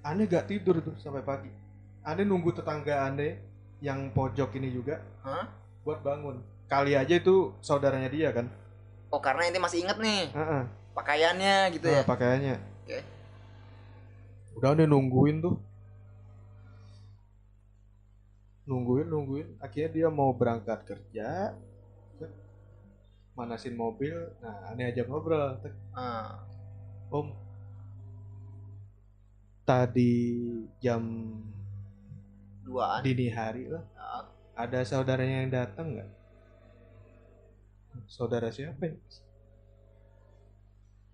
[0.00, 1.52] aneh gak tidur tuh sampai pagi
[2.00, 3.36] aneh nunggu tetangga aneh
[3.84, 5.44] yang pojok ini juga Hah?
[5.84, 8.48] buat bangun kali aja itu saudaranya dia kan
[9.12, 10.62] oh karena ente masih inget nih Heeh.
[10.96, 12.56] pakaiannya gitu Nah, ya pakaiannya
[12.88, 12.98] Oke.
[14.56, 15.60] udah aneh nungguin tuh
[18.64, 21.56] nungguin nungguin akhirnya dia mau berangkat kerja.
[23.38, 25.54] Manasin mobil nah aneh ajak ngobrol.
[25.94, 26.42] Ah,
[27.14, 27.30] om
[29.62, 30.42] tadi
[30.82, 31.06] jam
[32.66, 33.06] duaan.
[33.06, 33.86] dini hari lah.
[33.94, 34.26] Ah,
[34.58, 36.10] ada saudaranya yang datang nggak?
[38.10, 38.96] Saudara siapa ya?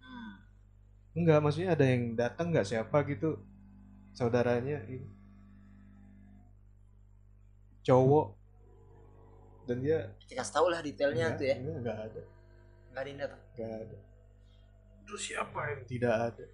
[0.00, 0.34] hmm.
[1.20, 2.64] enggak maksudnya ada yang datang nggak?
[2.64, 3.36] Siapa gitu?
[4.16, 5.10] Saudaranya ini.
[7.84, 8.43] Cowok
[9.64, 9.98] dan dia
[10.28, 11.56] dikasih tau lah detailnya enggak, tuh ya.
[11.56, 12.22] enggak, enggak ada.
[12.92, 13.40] Nggak ada yang datang.
[13.54, 13.98] Enggak ada.
[15.04, 15.82] Terus siapa ini?
[15.88, 16.44] tidak ada.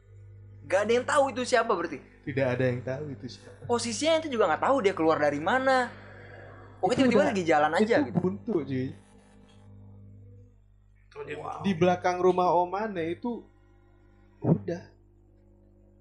[0.60, 1.98] Nggak ada yang tahu itu siapa berarti?
[2.00, 3.62] Tidak ada yang tahu itu siapa.
[3.66, 5.90] Posisinya itu juga nggak tahu dia keluar dari mana.
[6.80, 8.18] Oke Itu tiba-tiba lagi jalan aja itu gitu.
[8.18, 8.88] buntu cuy.
[11.20, 13.44] Dia di belakang rumah omane itu
[14.40, 14.80] udah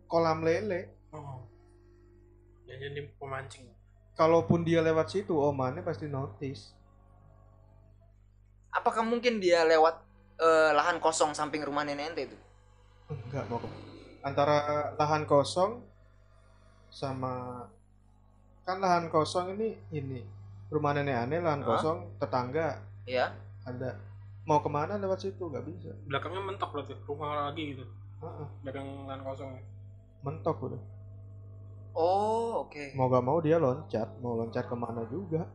[0.07, 0.95] kolam lele.
[1.11, 1.43] Oh.
[2.69, 3.67] Jadi pemancing.
[4.13, 6.78] kalaupun dia lewat situ omane pasti notice
[8.69, 9.95] apakah mungkin dia lewat
[10.39, 12.37] eh, lahan kosong samping rumah nenek ente itu?
[13.09, 13.73] Enggak mau ke-
[14.21, 14.55] antara
[14.95, 15.81] lahan kosong
[16.89, 17.65] sama
[18.65, 20.21] kan lahan kosong ini ini
[20.69, 21.69] rumah nenek aneh lahan Hah?
[21.75, 22.81] kosong tetangga.
[23.09, 23.33] Ya
[23.65, 23.97] ada.
[24.45, 25.41] Mau ke mana lewat situ?
[25.45, 25.91] Nggak bisa.
[26.05, 27.85] Belakangnya mentok berarti rumah lagi gitu.
[28.19, 29.49] Heeh, Belakang lahan kosong.
[30.19, 30.81] mentok udah.
[31.95, 32.93] Oh oke.
[32.93, 34.07] Mau gak mau dia loncat.
[34.21, 35.47] Mau loncat ke mana juga?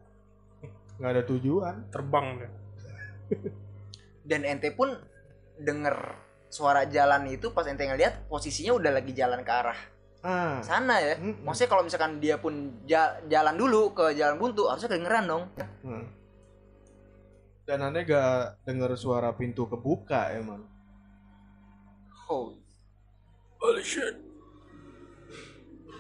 [0.99, 1.75] Nggak ada tujuan.
[1.93, 2.51] Terbang dia.
[4.23, 4.93] Dan ente pun
[5.57, 5.97] denger
[6.49, 9.79] suara jalan itu pas ente ngeliat posisinya udah lagi jalan ke arah
[10.23, 11.43] ah sana ya mm-mm.
[11.43, 12.55] maksudnya kalau misalkan dia pun
[12.85, 15.45] ja- jalan dulu ke jalan buntu harusnya kedengeran dong
[15.81, 16.07] Hmm.
[17.63, 20.65] dan aneh gak denger suara pintu kebuka emang
[22.27, 22.57] oh
[23.57, 24.13] Holy shit.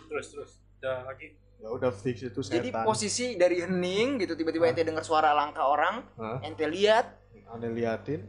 [0.04, 0.50] Terus terus.
[0.78, 1.32] Udah lagi.
[1.56, 5.64] ya udah fix itu jadi setan posisi dari hening gitu tiba-tiba ente denger suara langkah
[5.64, 6.44] orang Hah?
[6.44, 7.08] ente lihat
[7.54, 8.20] Ane liatin,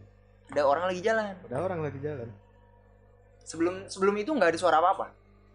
[0.53, 2.29] ada orang lagi jalan ada orang lagi jalan.
[3.41, 5.07] sebelum sebelum itu nggak ada suara apa apa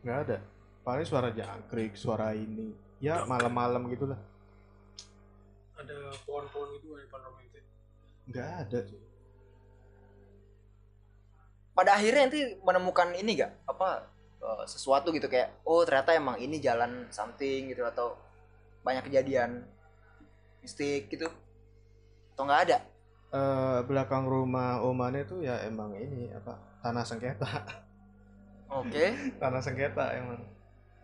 [0.02, 0.36] Nggak ada.
[0.80, 2.72] Paling suara jangkrik, suara ini.
[2.98, 4.16] Ya malam-malam gitulah.
[5.76, 7.56] ada pohon-pohon gitu di depan rumah itu
[8.28, 9.00] Nggak ada cuy.
[11.72, 14.04] pada akhirnya nanti menemukan ini gak apa
[14.36, 18.12] eh, sesuatu gitu kayak oh ternyata emang ini jalan something gitu atau
[18.84, 19.64] banyak kejadian
[20.60, 21.24] mistik gitu
[22.36, 22.78] atau nggak ada
[23.30, 27.46] Eh, belakang rumah Omane tuh ya emang ini apa tanah sengketa.
[28.66, 29.14] Oke.
[29.42, 30.42] Tanah sengketa emang.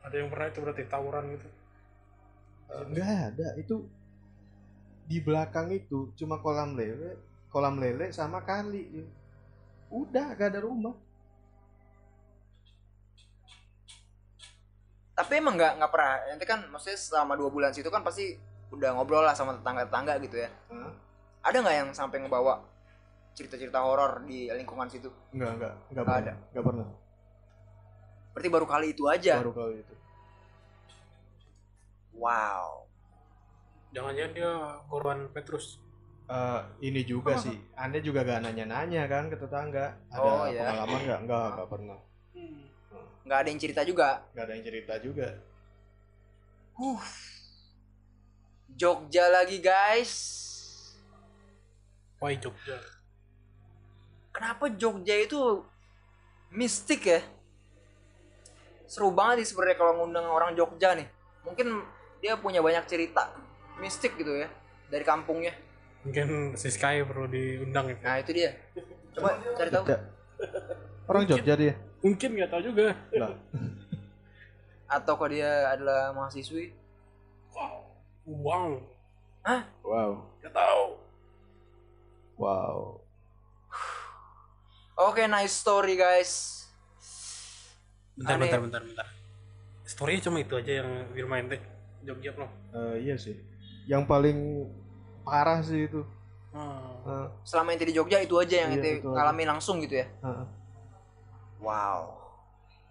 [0.03, 1.47] Ada yang pernah itu berarti tawuran gitu?
[2.91, 3.49] Nggak ada.
[3.55, 3.87] Itu
[5.07, 7.15] di belakang itu cuma kolam lele
[7.47, 9.07] kolam lele sama kali.
[9.87, 10.99] Udah gak ada rumah.
[15.15, 16.15] Tapi emang nggak nggak pernah.
[16.27, 18.35] Nanti kan maksudnya selama dua bulan situ kan pasti
[18.75, 20.51] udah ngobrol lah sama tetangga tetangga gitu ya.
[20.75, 21.06] Hah?
[21.47, 22.59] Ada nggak yang sampai ngebawa
[23.37, 25.07] cerita-cerita horor di lingkungan situ?
[25.31, 26.33] Nggak nggak nggak pernah ada.
[26.51, 26.87] nggak pernah.
[28.35, 29.35] Berarti baru kali itu aja?
[29.41, 29.95] Baru kali itu.
[32.17, 32.89] Wow.
[33.93, 34.53] Jangan-jangan dia
[34.89, 35.81] korban Petrus.
[36.27, 37.55] Eh, ini juga sih.
[37.79, 39.95] Aneh juga gak nanya-nanya kan ke tetangga.
[40.11, 40.59] Ada Oh, iya.
[40.67, 41.21] pengalaman nggak?
[41.23, 41.99] Nggak nggak pernah.
[43.27, 44.09] Nggak ada yang cerita juga?
[44.35, 45.29] Nggak ada yang cerita juga.
[46.77, 47.03] Huh.
[48.77, 50.13] Jogja lagi guys
[52.21, 52.77] wah Jogja.
[54.33, 55.65] Kenapa Jogja itu
[56.53, 57.21] mistik ya?
[58.87, 61.09] Seru banget sih sebenarnya kalau ngundang orang Jogja nih.
[61.43, 61.83] Mungkin
[62.21, 63.33] dia punya banyak cerita
[63.81, 64.49] mistik gitu ya
[64.89, 65.53] dari kampungnya.
[66.07, 68.01] Mungkin si Sky perlu diundang itu.
[68.05, 68.51] Nah itu dia.
[69.17, 69.85] Coba cari tahu.
[69.89, 70.01] Tidak.
[71.09, 71.75] orang Jogja dia.
[72.05, 72.95] Mungkin nggak tahu juga.
[73.17, 73.35] Lah,
[74.87, 76.71] atau kalau dia adalah mahasiswi?
[78.27, 78.83] Uang
[79.87, 80.13] wow.
[80.43, 81.06] Nggak tahu
[82.37, 83.01] wow.
[84.97, 86.65] Oke nice story guys.
[88.17, 88.49] Bentar Aneh.
[88.49, 89.07] bentar bentar bentar.
[89.85, 91.61] Story cuma itu aja yang Wirmain teh
[92.01, 93.37] Jogja loh Eh, iya sih.
[93.85, 94.39] Yang paling
[95.23, 96.01] parah sih itu.
[96.57, 97.05] Hmm.
[97.05, 100.07] Eh, selama ente di Jogja itu aja yang Iya, itu ngalamin langsung gitu ya?
[100.09, 100.45] Eh.
[101.61, 102.17] wow.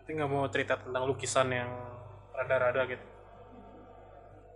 [0.03, 1.69] Tapi nggak mau cerita tentang lukisan yang
[2.29, 3.14] rada-rada gitu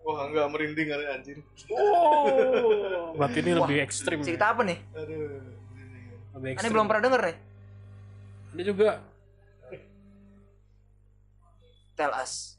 [0.09, 1.37] wah nggak merinding kali anjir.
[1.69, 4.19] Oh berarti ini Wah, lebih ekstrim.
[4.25, 4.81] cerita apa nih?
[4.97, 5.37] Aduh.
[6.33, 6.71] Lebih ekstrim.
[6.73, 7.37] belum pernah denger nih.
[8.49, 8.89] Ada juga.
[11.93, 12.55] Tell us.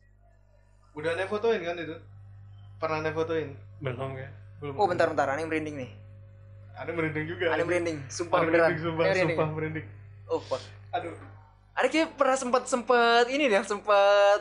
[0.93, 1.97] Udah aneh fotoin kan itu?
[2.77, 3.49] Pernah aneh fotoin
[3.81, 4.29] belum ya.
[4.61, 4.75] Belum.
[4.77, 5.91] Oh bentar bentar aneh merinding nih.
[6.77, 7.47] Aneh merinding juga.
[7.51, 8.69] Aneh merinding sumpah Aneh beneran.
[8.69, 9.37] merinding sumpah Aneh merinding.
[9.37, 9.87] sumpah merinding.
[10.29, 10.63] Oh fuck.
[10.93, 11.17] Aduh.
[11.73, 14.41] Ada kayak pernah sempet sempet ini deh sempet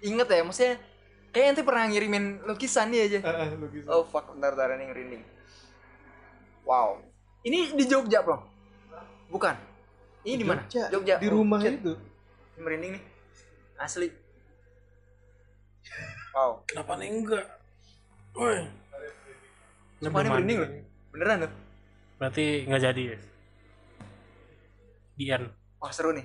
[0.00, 0.74] inget ya maksudnya
[1.34, 3.18] kayak ente pernah ngirimin lukisan dia aja.
[3.58, 3.90] Lukisan.
[3.90, 5.22] oh fuck bentar bentar ini ngerinding.
[6.62, 7.02] Wow.
[7.42, 8.40] Ini di Jogja belum
[9.28, 9.52] bukan.
[10.24, 10.62] Ini di mana?
[10.64, 11.14] Jogja, Jogja.
[11.20, 11.76] Di Oh, rumah shit.
[11.76, 11.92] itu.
[12.56, 13.02] Merinding nih.
[13.76, 14.08] Asli.
[16.32, 16.64] Wow.
[16.64, 17.08] Kenapa nih?
[17.12, 17.44] Enggak.
[18.32, 18.64] Woi.
[20.00, 20.70] Sumpah ini merinding loh.
[21.12, 21.52] beneran loh.
[22.16, 23.18] Berarti nggak jadi ya?
[25.14, 25.46] Di end.
[25.78, 26.24] Wah seru nih.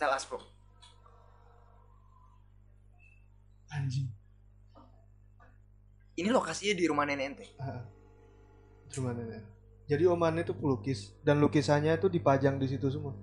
[0.00, 0.40] Tell us bro
[3.70, 4.08] anjing.
[6.18, 7.46] Ini lokasinya di rumah nenek ente?
[7.56, 7.80] Ah.
[8.98, 9.40] rumah nenek.
[9.90, 13.14] Jadi oman itu pelukis dan lukisannya itu dipajang di situ semua.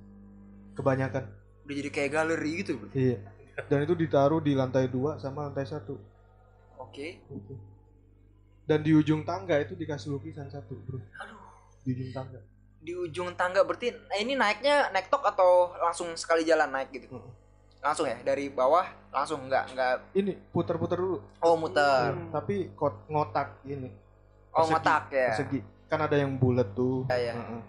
[0.76, 1.28] Kebanyakan.
[1.64, 2.92] Udah jadi kayak galeri gitu bro?
[2.92, 3.24] Iya.
[3.72, 5.96] Dan itu ditaruh di lantai dua sama lantai satu.
[6.80, 7.24] Oke.
[7.28, 7.56] Gitu.
[8.68, 11.00] dan di ujung tangga itu dikasih lukisan satu bro.
[11.24, 11.40] Aduh.
[11.88, 12.40] Di ujung tangga.
[12.84, 17.16] Di ujung tangga berarti nah ini naiknya naik tok atau langsung sekali jalan naik gitu.
[17.80, 18.18] Langsung ya?
[18.20, 19.46] Dari bawah langsung?
[19.46, 19.94] Nggak nggak.
[20.14, 21.22] Ini putar-putar dulu.
[21.40, 22.14] Oh muter.
[22.30, 23.90] Tapi kot ngotak ini.
[24.52, 25.28] Oh Persegi, ngotak ya.
[25.32, 25.60] persegi.
[25.88, 27.06] Kan ada yang bulat tuh.
[27.08, 27.34] Ya, ya.
[27.34, 27.62] Heeh.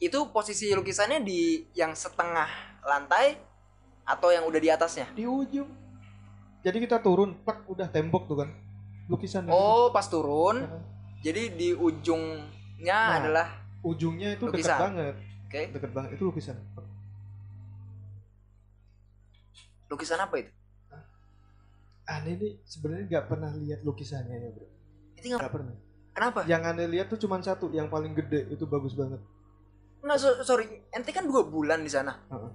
[0.00, 2.44] itu posisi lukisannya di yang setengah
[2.82, 3.40] lantai
[4.04, 5.08] atau yang udah di atasnya?
[5.10, 5.70] Di ujung.
[6.60, 8.50] Jadi kita turun plak udah tembok tuh kan
[9.04, 10.60] lukisan oh pas turun.
[10.60, 10.82] Heeh.
[11.22, 13.16] jadi di ujungnya Nah.
[13.16, 13.46] adalah
[13.80, 14.76] ujungnya itu Lukisan.
[14.76, 15.14] dekat banget.
[15.44, 15.60] Oke.
[15.72, 16.56] Deket banget itu lukisan
[19.94, 20.50] lukisan apa itu?
[22.04, 24.66] Aneh nih sebenarnya nggak pernah lihat lukisannya ya bro.
[25.16, 25.74] Itu nggak nggak pernah.
[26.14, 26.38] Kenapa?
[26.44, 29.18] Yang aneh lihat tuh cuma satu yang paling gede itu bagus banget.
[30.04, 32.18] Nggak so- sorry ente kan dua bulan di sana.
[32.28, 32.50] Heeh.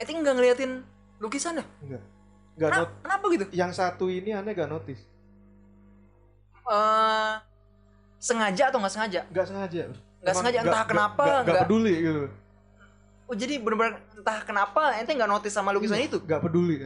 [0.00, 0.72] ente nggak ngeliatin
[1.18, 2.02] lukisannya nggak.
[2.60, 3.44] Kenapa, not kenapa gitu?
[3.56, 5.00] Yang satu ini aneh gak notice.
[6.68, 7.34] Eh
[8.20, 9.20] sengaja atau nggak sengaja?
[9.32, 9.82] Nggak sengaja.
[10.20, 12.20] Nggak sengaja, entah kenapa, nggak, nggak nggak- peduli gitu
[13.30, 16.18] oh jadi bener-bener entah kenapa ente nggak notice sama lukisan Iya, itu?
[16.18, 16.82] nggak peduli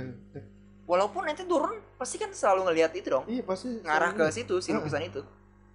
[0.85, 3.25] walaupun ente turun pasti kan selalu ngelihat itu dong.
[3.25, 5.25] Iya pasti ngarah ke selalu- situ si lukisan itu.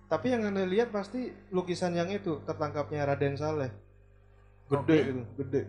[0.05, 3.73] Tapi yang anda lihat pasti lukisan yang itu tertangkapnya Raden Saleh.
[4.67, 4.95] Gede Oke.
[5.03, 5.61] itu gede.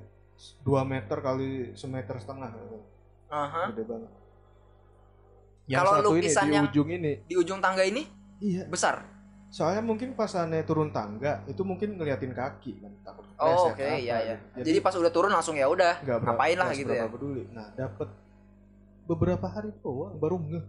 [0.63, 2.53] 2 meter kali semeter setengah.
[3.31, 3.73] Aha.
[3.73, 4.11] gede banget.
[5.65, 7.13] Yang Kalau satu ini lukisan di yang- ujung ini.
[7.25, 8.03] Di ujung tangga ini?
[8.41, 8.65] Iya.
[8.67, 9.05] Besar.
[9.51, 13.97] Soalnya mungkin pas aneh turun tangga itu mungkin ngeliatin kaki kan takut Oh, oke, apa
[13.97, 14.37] iya ya.
[14.55, 14.63] gitu.
[14.63, 15.99] Jadi, pas udah turun langsung ya udah.
[16.05, 17.09] ngapain lah gitu ya.
[17.09, 18.07] peduli nah dapat
[19.05, 20.65] beberapa hari doang baru ngeh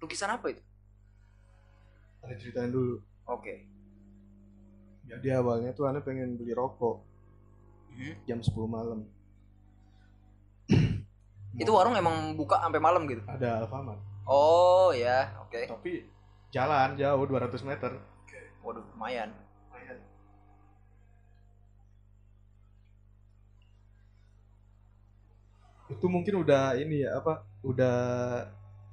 [0.00, 0.62] Lukisan apa itu?
[2.20, 3.64] aneh ceritain dulu Oke.
[5.02, 7.00] jadi awalnya tuh aneh pengen beli rokok
[7.90, 8.12] Mhm.
[8.22, 9.02] jam 10 malam
[11.52, 13.24] Itu warung emang buka sampai malam gitu.
[13.24, 15.66] ada Alfamart Oh ya, oke.
[15.66, 16.06] tapi
[16.50, 17.92] jalan jauh 200 meter
[18.60, 19.30] Waduh, lumayan.
[25.90, 27.96] itu mungkin udah ini ya apa udah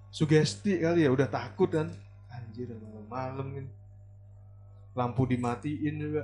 [0.09, 1.93] sugesti kali ya udah takut kan
[2.33, 2.73] anjir
[3.05, 3.69] malam ini
[4.97, 6.23] lampu dimatiin juga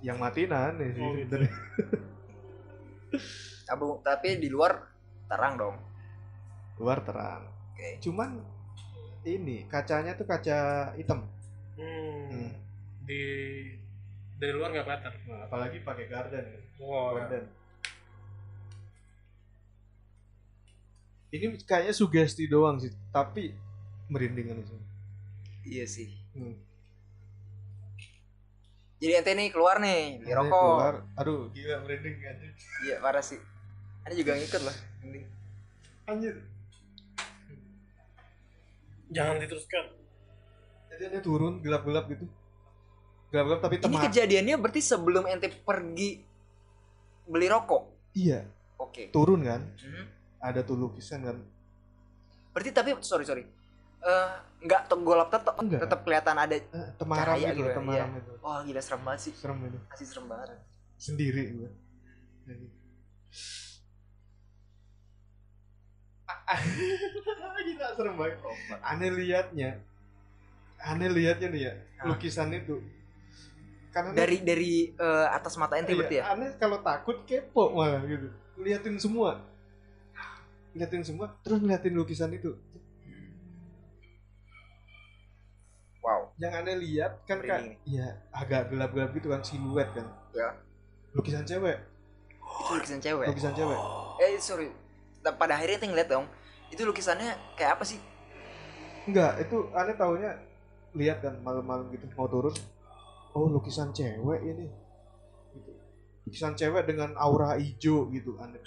[0.00, 1.36] yang matiin aneh sih Oh, gitu.
[4.00, 4.88] tapi di luar
[5.28, 5.76] terang dong.
[6.80, 7.44] luar terang
[7.76, 8.00] Oke.
[8.00, 8.40] cuman
[9.22, 10.58] ini kacanya tuh kaca
[10.96, 11.26] hitam
[11.76, 12.28] Hmm.
[12.28, 12.50] Hmm.
[13.04, 13.20] Di
[14.36, 15.12] dari luar nggak kelihatan.
[15.28, 16.44] Nah, apalagi pakai garden.
[16.76, 17.16] Wow.
[17.16, 17.44] Garden.
[21.30, 23.54] ini kayaknya sugesti doang sih tapi
[24.10, 24.80] merinding kan sih
[25.60, 26.08] Iya sih.
[26.34, 26.56] Hmm.
[28.98, 30.58] Jadi ente nih keluar nih, beli Aneh rokok.
[30.58, 32.36] keluar, aduh gila merinding kan
[32.82, 33.38] Iya, parah sih.
[34.02, 34.76] Ane juga ngikut lah.
[36.04, 36.34] anjir
[39.10, 39.84] Jangan diteruskan.
[40.90, 42.26] jadi dia turun gelap-gelap gitu
[43.28, 46.20] gelap-gelap tapi Ini tempat kejadiannya berarti sebelum ente pergi
[47.24, 47.82] beli rokok.
[48.12, 48.42] iya
[48.76, 49.08] Oke.
[49.08, 50.06] turun kan Hmm.
[50.38, 51.36] ada tuh lukisan kan
[52.50, 53.44] Berarti tapi sorry sorry.
[54.00, 55.80] Eh nggak tegolap tetap Enggak.
[55.80, 56.52] tetap kelihatan ada.
[56.52, 59.32] eh, temaram Cahaya gitu gitu ya, temaram itu Wah gila serem banget sih.
[59.32, 60.58] serem itu Masih serem banget.
[60.96, 61.70] sendiri gue
[62.44, 62.66] Jadi.
[67.66, 68.38] Gila serem banget
[68.80, 69.70] aneh liatnya
[70.80, 72.06] aneh liatnya nih ya Hah?
[72.08, 72.80] lukisan itu
[73.90, 76.24] karena Dari dari eh, atas mata ente Iya, berarti ya.
[76.30, 79.44] aneh kalau takut kepo malah gitu liatin semua
[80.72, 82.54] liatin semua terus ngeliatin lukisan itu
[86.00, 86.32] Wow.
[86.40, 90.48] yang aneh lihat kan kan ya agak gelap-gelap gitu kan siluet kan Ya.
[91.12, 91.76] lukisan cewek
[92.72, 93.26] lukisan cewek.
[93.28, 93.78] lukisan cewek
[94.20, 94.68] Eh sorry.
[95.22, 96.24] Pada akhirnya ente ngeliat dong.
[96.70, 98.00] Itu lukisannya kayak apa sih?
[99.10, 100.30] enggak itu aneh taunya
[100.92, 102.52] lihat kan malam-malam gitu mau turun
[103.32, 104.66] oh lukisan cewek ini
[105.56, 105.72] gitu.
[106.26, 108.60] lukisan cewek dengan aura hijau gitu aneh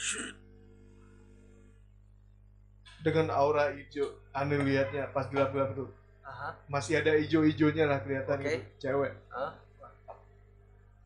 [3.04, 5.86] dengan aura hijau aneh lihatnya pas gelap-gelap itu
[6.24, 6.56] Aha.
[6.72, 8.48] masih ada hijau-hijaunya lah kelihatan Oke.
[8.48, 9.52] gitu cewek Hah?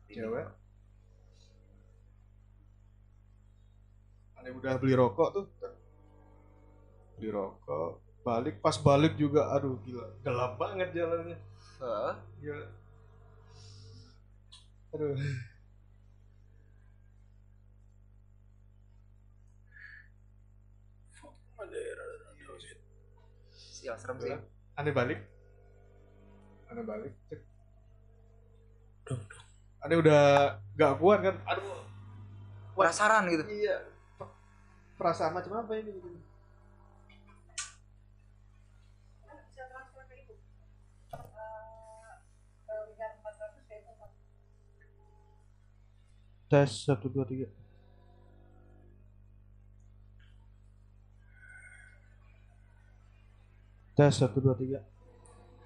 [0.08, 0.46] cewek
[4.38, 5.46] aneh udah beli rokok tuh
[7.18, 8.00] beli rokok.
[8.22, 10.06] Balik pas balik juga aduh gila.
[10.22, 11.38] Gelap banget jalannya.
[11.82, 12.14] Hah?
[12.38, 12.78] gila
[14.94, 15.14] aduh.
[23.54, 24.34] Sial serem sih.
[24.78, 25.22] aneh balik?
[26.70, 27.40] Aneh balik cek.
[29.06, 29.18] Duh,
[29.86, 30.22] aneh udah
[30.74, 31.36] gak kuat kan?
[31.46, 31.82] Aduh.
[32.74, 33.42] Penasaran gitu.
[33.50, 33.86] iya.
[34.98, 35.94] Perasaan macam apa ini?
[35.94, 36.18] gitu.
[46.48, 47.48] Tes satu dua tiga.
[53.92, 54.80] Tes satu dua tiga.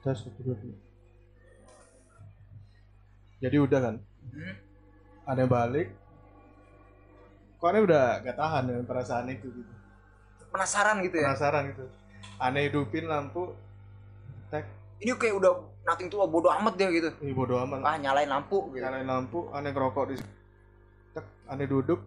[0.02, 0.78] Tes satu dua tiga.
[3.42, 3.96] Jadi udah kan?
[4.22, 4.54] Hmm?
[5.22, 5.88] aneh balik.
[7.62, 9.72] Kok aneh udah gak tahan dengan perasaan itu gitu?
[10.50, 11.30] Penasaran gitu ya.
[11.30, 11.84] penasaran gitu.
[12.42, 13.54] Aneh hidupin lampu
[14.50, 14.66] tek.
[14.98, 15.52] Ini kayak udah
[15.86, 17.10] nothing tua bodo amat dia gitu.
[17.22, 18.82] ini bodo amat Ah nyalain lampu gitu.
[18.82, 20.16] nyalain lampu aneh ngerokok di
[21.52, 22.00] aneh duduk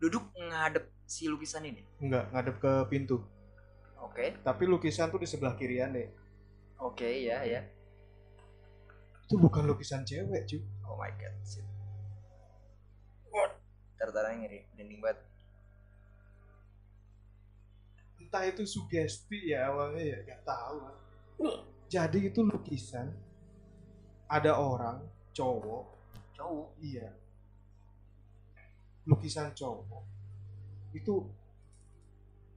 [0.00, 1.84] Duduk ngadep si lukisan ini.
[2.00, 3.20] enggak ngadep ke pintu
[4.00, 4.32] Oke.
[4.40, 6.08] tapi lukisan tuh di sebelah kiri aneh
[6.80, 7.60] Oke, ya ya.
[9.20, 11.30] itu bukan lukisan cewek cuy Oh my god.
[11.44, 11.62] Shit.
[13.28, 13.54] What?
[13.94, 15.18] Tartaranya ngeri, merinding banget.
[18.20, 20.78] entah itu sugesti ya awalnya ya gak tahu
[21.90, 23.10] jadi itu lukisan
[24.30, 25.02] ada orang
[25.34, 25.84] cowok
[26.32, 26.78] Cowok.
[26.78, 27.10] iya
[29.08, 30.04] lukisan cowok
[30.92, 31.24] itu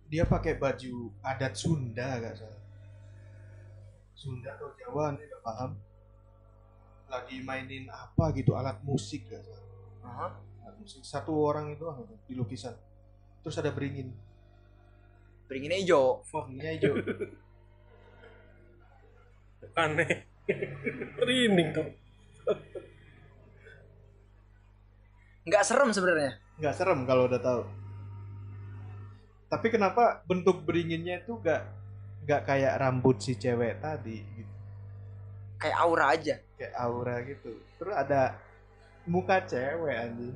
[0.09, 2.61] dia pakai baju adat Sunda gak salah.
[4.13, 5.71] Sunda atau Jawa nih nggak paham.
[7.09, 9.41] Lagi mainin apa gitu alat musik ya
[10.05, 10.37] Aha.
[10.65, 11.85] alat musik satu orang itu
[12.29, 12.77] di lukisan.
[13.41, 14.13] Terus ada beringin.
[15.49, 16.21] Beringinnya hijau.
[16.29, 16.93] beringin hijau.
[19.83, 20.29] Aneh.
[21.17, 21.87] Merinding tuh
[25.43, 26.31] Nggak serem sebenarnya.
[26.53, 27.63] nggak serem kalau udah tahu
[29.49, 31.61] tapi kenapa bentuk beringinnya itu nggak
[32.23, 34.53] nggak kayak rambut si cewek tadi gitu
[35.57, 36.35] Kayak aura aja.
[36.55, 38.37] kayak aura gitu terus ada
[39.03, 40.33] muka cewek anjing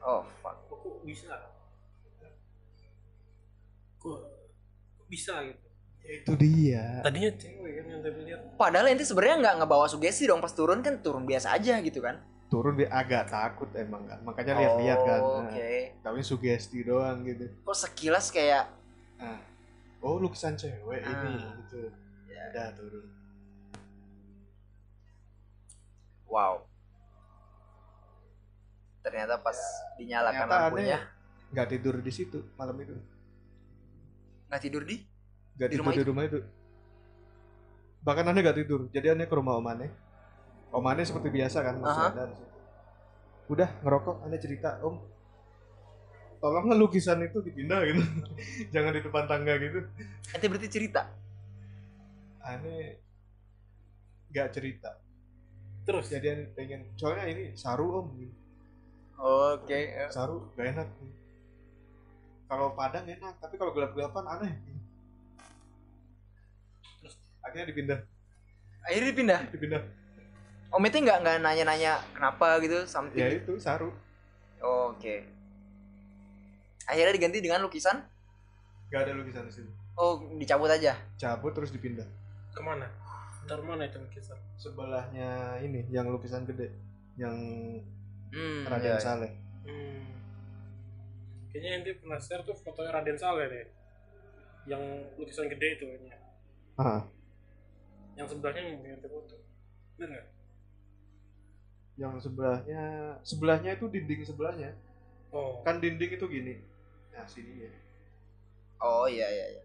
[0.00, 0.54] Oh, fuck.
[0.68, 1.34] kok bisa
[3.98, 4.20] kok
[5.06, 5.66] bisa gitu
[6.00, 10.24] Ya, itu dia tadinya cewek kan yang tadi lihat Padahal ente sebenarnya nggak ngebawa sugesti
[10.24, 12.16] dong pas turun kan turun biasa aja gitu kan.
[12.48, 15.20] Turun dia agak takut emang kan makanya lihat-lihat kan.
[15.20, 15.92] Oh, Nah, Oke.
[16.00, 17.44] tapi sugesti doang gitu.
[17.60, 18.64] Kok sekilas kayak
[19.16, 19.36] Nah,
[20.00, 21.52] oh lukisan cewek ini Ah.
[21.58, 21.92] gitu.
[22.26, 22.42] Ya.
[22.48, 23.06] udah turun.
[26.24, 26.64] Wow.
[29.00, 29.56] Ternyata pas
[29.96, 30.98] dinyalakan Ternyata lampunya.
[30.98, 31.16] aneh
[31.48, 32.92] nggak tidur di situ malam itu.
[34.46, 34.96] Nggak tidur di?
[35.56, 36.40] Nggak tidur rumah di rumah itu.
[38.00, 38.80] Bahkan aneh nggak tidur.
[38.88, 39.88] Jadi aneh ke rumah om aneh
[40.68, 42.12] om aneh seperti biasa kan masih Aha.
[42.12, 42.24] ada
[43.48, 45.00] udah ngerokok aneh cerita om.
[46.38, 48.02] Tolonglah lukisan itu dipindah gitu.
[48.74, 49.82] Jangan di depan tangga gitu.
[50.30, 51.10] Ente berarti cerita?
[52.44, 53.00] Aneh.
[54.30, 55.00] Nggak cerita.
[55.82, 56.12] Terus?
[56.12, 56.94] Jadi pengen.
[56.94, 58.08] Soalnya ini saru om.
[59.18, 60.88] Oke saru gak enak.
[62.46, 64.52] Kalau padang enak tapi kalau gelap-gelapan aneh.
[67.02, 67.16] Terus?
[67.42, 67.98] Akhirnya dipindah.
[68.86, 69.40] Akhirnya dipindah?
[69.50, 69.82] Dipindah
[70.68, 73.20] om itu nggak nggak nanya-nanya kenapa gitu something.
[73.20, 73.92] Ya itu saru.
[74.60, 75.24] Oke.
[76.88, 78.00] Akhirnya diganti dengan lukisan?
[78.88, 80.94] Gak ada lukisan di situ oh dicabut aja?
[81.18, 82.06] Cabut terus dipindah.
[82.54, 82.86] Ke mana?
[83.44, 84.38] Dari mana itu lukisan?
[84.56, 86.70] Sebelahnya ini yang lukisan gede.
[87.18, 87.36] Yang
[88.30, 89.02] hmm, Raden iya.
[89.02, 89.32] Saleh.
[89.68, 90.06] Hmm.
[91.48, 93.66] kayaknya pernah share tuh fotonya Raden Saleh deh.
[94.70, 94.82] Yang
[95.18, 96.16] lukisan gede itu kayaknya.
[96.78, 97.02] Ah
[98.18, 99.38] yang sebelahnya yang ente foto.
[99.98, 100.26] Bener nggak
[101.98, 102.82] yang sebelahnya
[103.26, 104.70] sebelahnya itu dinding sebelahnya.
[105.34, 105.60] Oh.
[105.66, 106.62] Kan dinding itu gini.
[107.10, 107.70] Nah sini ya.
[108.78, 109.62] Oh iya iya iya.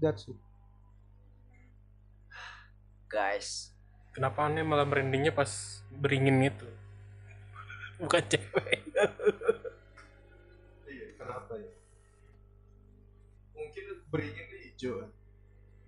[0.00, 0.40] That's it.
[3.12, 3.76] Guys.
[4.16, 6.66] Kenapa aneh malah merindingnya pas beringin itu
[8.00, 8.80] bukan cewek.
[10.88, 11.72] Iya kenapa ya?
[13.52, 15.19] Mungkin beringinnya hijau kan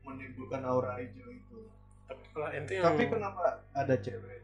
[0.02, 1.58] menimbulkan aura hijau itu.
[2.06, 4.40] Tapi kalau ente yang tapi kenapa ada cewek?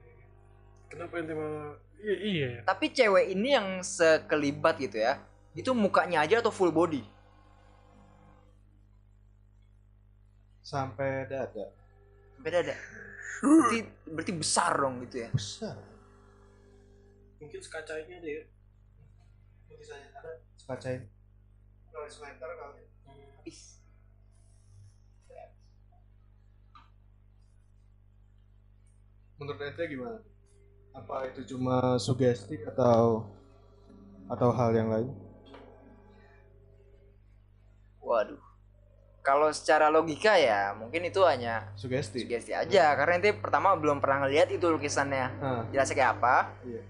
[0.89, 2.51] Kenapa ente malah iya iya.
[2.65, 5.23] Tapi cewek ini yang sekelibat gitu ya
[5.59, 7.03] itu mukanya aja atau full body?
[10.63, 11.73] Sampai dada.
[12.39, 12.77] Beda ada
[13.39, 13.79] berarti
[14.11, 15.31] berarti besar dong gitu ya?
[15.31, 15.77] Besar.
[17.39, 18.43] Mungkin sekaca ini ada ya
[19.71, 20.33] tulisannya ada
[20.67, 21.07] kacain
[21.95, 22.83] tulis meter kali.
[23.47, 23.61] Ih,
[29.39, 30.19] menurut ente gimana?
[30.93, 33.23] Apa itu cuma sugesti atau
[34.27, 35.09] atau hal yang lain?
[38.03, 38.43] Waduh.
[39.23, 42.27] Kalau secara logika ya mungkin itu hanya sugesti.
[42.27, 42.97] sugesti aja.
[42.99, 45.27] Karena ente pertama belum pernah ngeliat itu lukisannya.
[45.39, 46.37] Nah, jelasnya kayak apa?
[46.67, 46.83] Iya.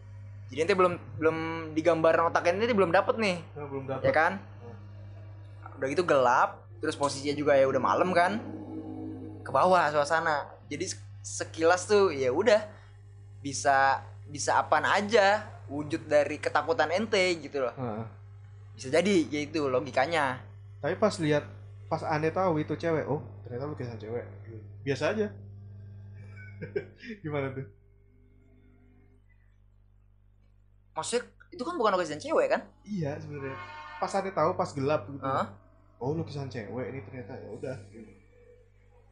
[0.48, 1.36] jadi ente belum belum
[1.76, 3.36] digambarin otak ente belum dapet nih.
[3.52, 4.32] Nah, belum ya dapat kan?
[5.76, 8.40] Udah gitu gelap terus posisinya juga ya udah malam kan?
[9.44, 10.48] Ke bawah suasana.
[10.72, 12.64] Jadi sekilas tuh ya udah.
[13.44, 17.74] Bisa bisa apaan aja wujud dari ketakutan ente gitu loh.
[17.76, 18.08] Nah,
[18.72, 20.40] bisa jadi gitu logikanya.
[20.80, 21.44] Tapi pas lihat
[21.88, 24.24] pas aneh tahu itu cewek oh ternyata lukisan cewek.
[24.84, 25.26] Biasa aja.
[27.24, 27.66] Gimana tuh?
[30.96, 32.60] Maksudnya itu kan bukan lukisan cewek kan?
[32.82, 33.56] Iya sebenarnya.
[34.00, 35.22] Pas aneh tahu pas gelap gitu.
[35.22, 35.68] Hah?
[35.98, 38.10] oh lukisan cewek ini ternyata ya udah gitu.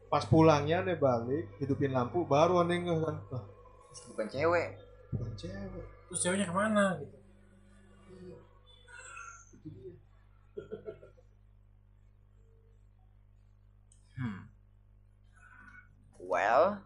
[0.07, 3.17] Pas pulangnya aneh balik hidupin lampu baru aneh ngeh kan.
[4.13, 4.69] Bukan cewek.
[5.11, 5.85] bukan cewek.
[6.07, 7.17] Terus ceweknya ke mana gitu?
[9.51, 9.91] Itu dia
[14.15, 14.39] hmm.
[16.23, 16.79] well.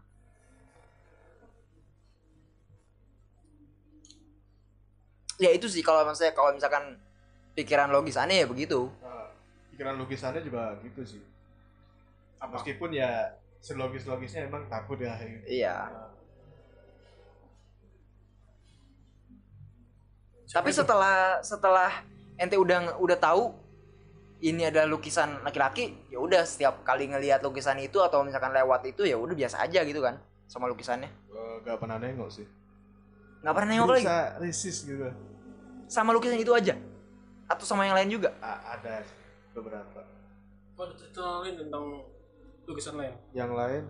[5.38, 6.98] Ya itu sih kalau misalnya kalau misalkan
[7.54, 8.90] pikiran logis aneh ya begitu.
[9.02, 9.30] Nah,
[9.74, 11.31] pikiran lukisannya juga gitu sih
[12.48, 13.10] meskipun ya
[13.58, 15.14] selogis-logisnya emang takut ya
[15.46, 15.76] iya
[20.42, 20.78] Siapa tapi itu?
[20.84, 21.90] setelah setelah
[22.36, 23.54] ente udah udah tahu
[24.42, 29.06] ini adalah lukisan laki-laki ya udah setiap kali ngelihat lukisan itu atau misalkan lewat itu
[29.06, 30.18] ya udah biasa aja gitu kan
[30.50, 32.46] sama lukisannya Eh, Gak pernah nengok sih.
[33.42, 35.08] nggak pernah nengok lagi Berusaha resist gitu.
[35.88, 36.74] sama lukisan itu aja
[37.48, 39.02] atau sama yang lain juga A- ada
[39.50, 40.00] beberapa.
[40.72, 41.84] Apa ada cerita lain tentang
[42.66, 43.14] lukisan lain?
[43.34, 43.84] Yang lain,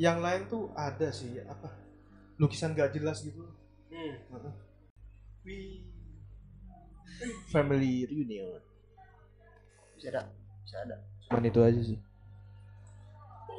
[0.00, 1.68] yang lain tuh ada sih apa?
[2.40, 3.44] Lukisan gak jelas gitu.
[3.90, 4.16] Hmm.
[5.44, 5.84] Wih.
[7.52, 8.60] Family reunion.
[10.00, 10.32] bisa ada
[10.64, 10.96] bisa ada
[11.28, 11.98] Cuman itu aja sih.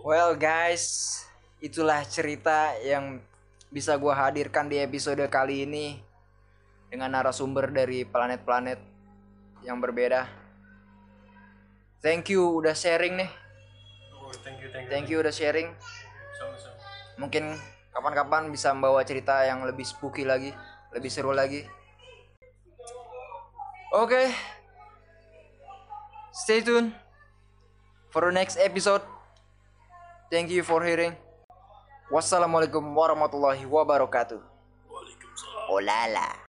[0.02, 1.22] Well guys,
[1.62, 3.22] itulah cerita yang
[3.70, 6.02] bisa gua hadirkan di episode kali ini
[6.90, 8.82] dengan narasumber dari planet-planet
[9.62, 10.26] yang berbeda.
[12.02, 13.41] Thank you udah sharing nih.
[14.40, 14.92] Thank you, thank you.
[14.92, 15.76] Thank you udah sharing.
[16.40, 16.80] Sama-sama.
[17.20, 17.60] Mungkin
[17.92, 20.56] kapan-kapan bisa membawa cerita yang lebih spooky lagi,
[20.96, 21.68] lebih seru lagi.
[23.92, 24.32] Oke.
[26.32, 26.96] Stay tune
[28.08, 29.04] for the next episode.
[30.32, 31.12] Thank you for hearing.
[32.08, 34.40] Wassalamualaikum warahmatullahi wabarakatuh.
[34.88, 35.68] Waalaikumsalam.
[35.72, 36.51] Oh la la.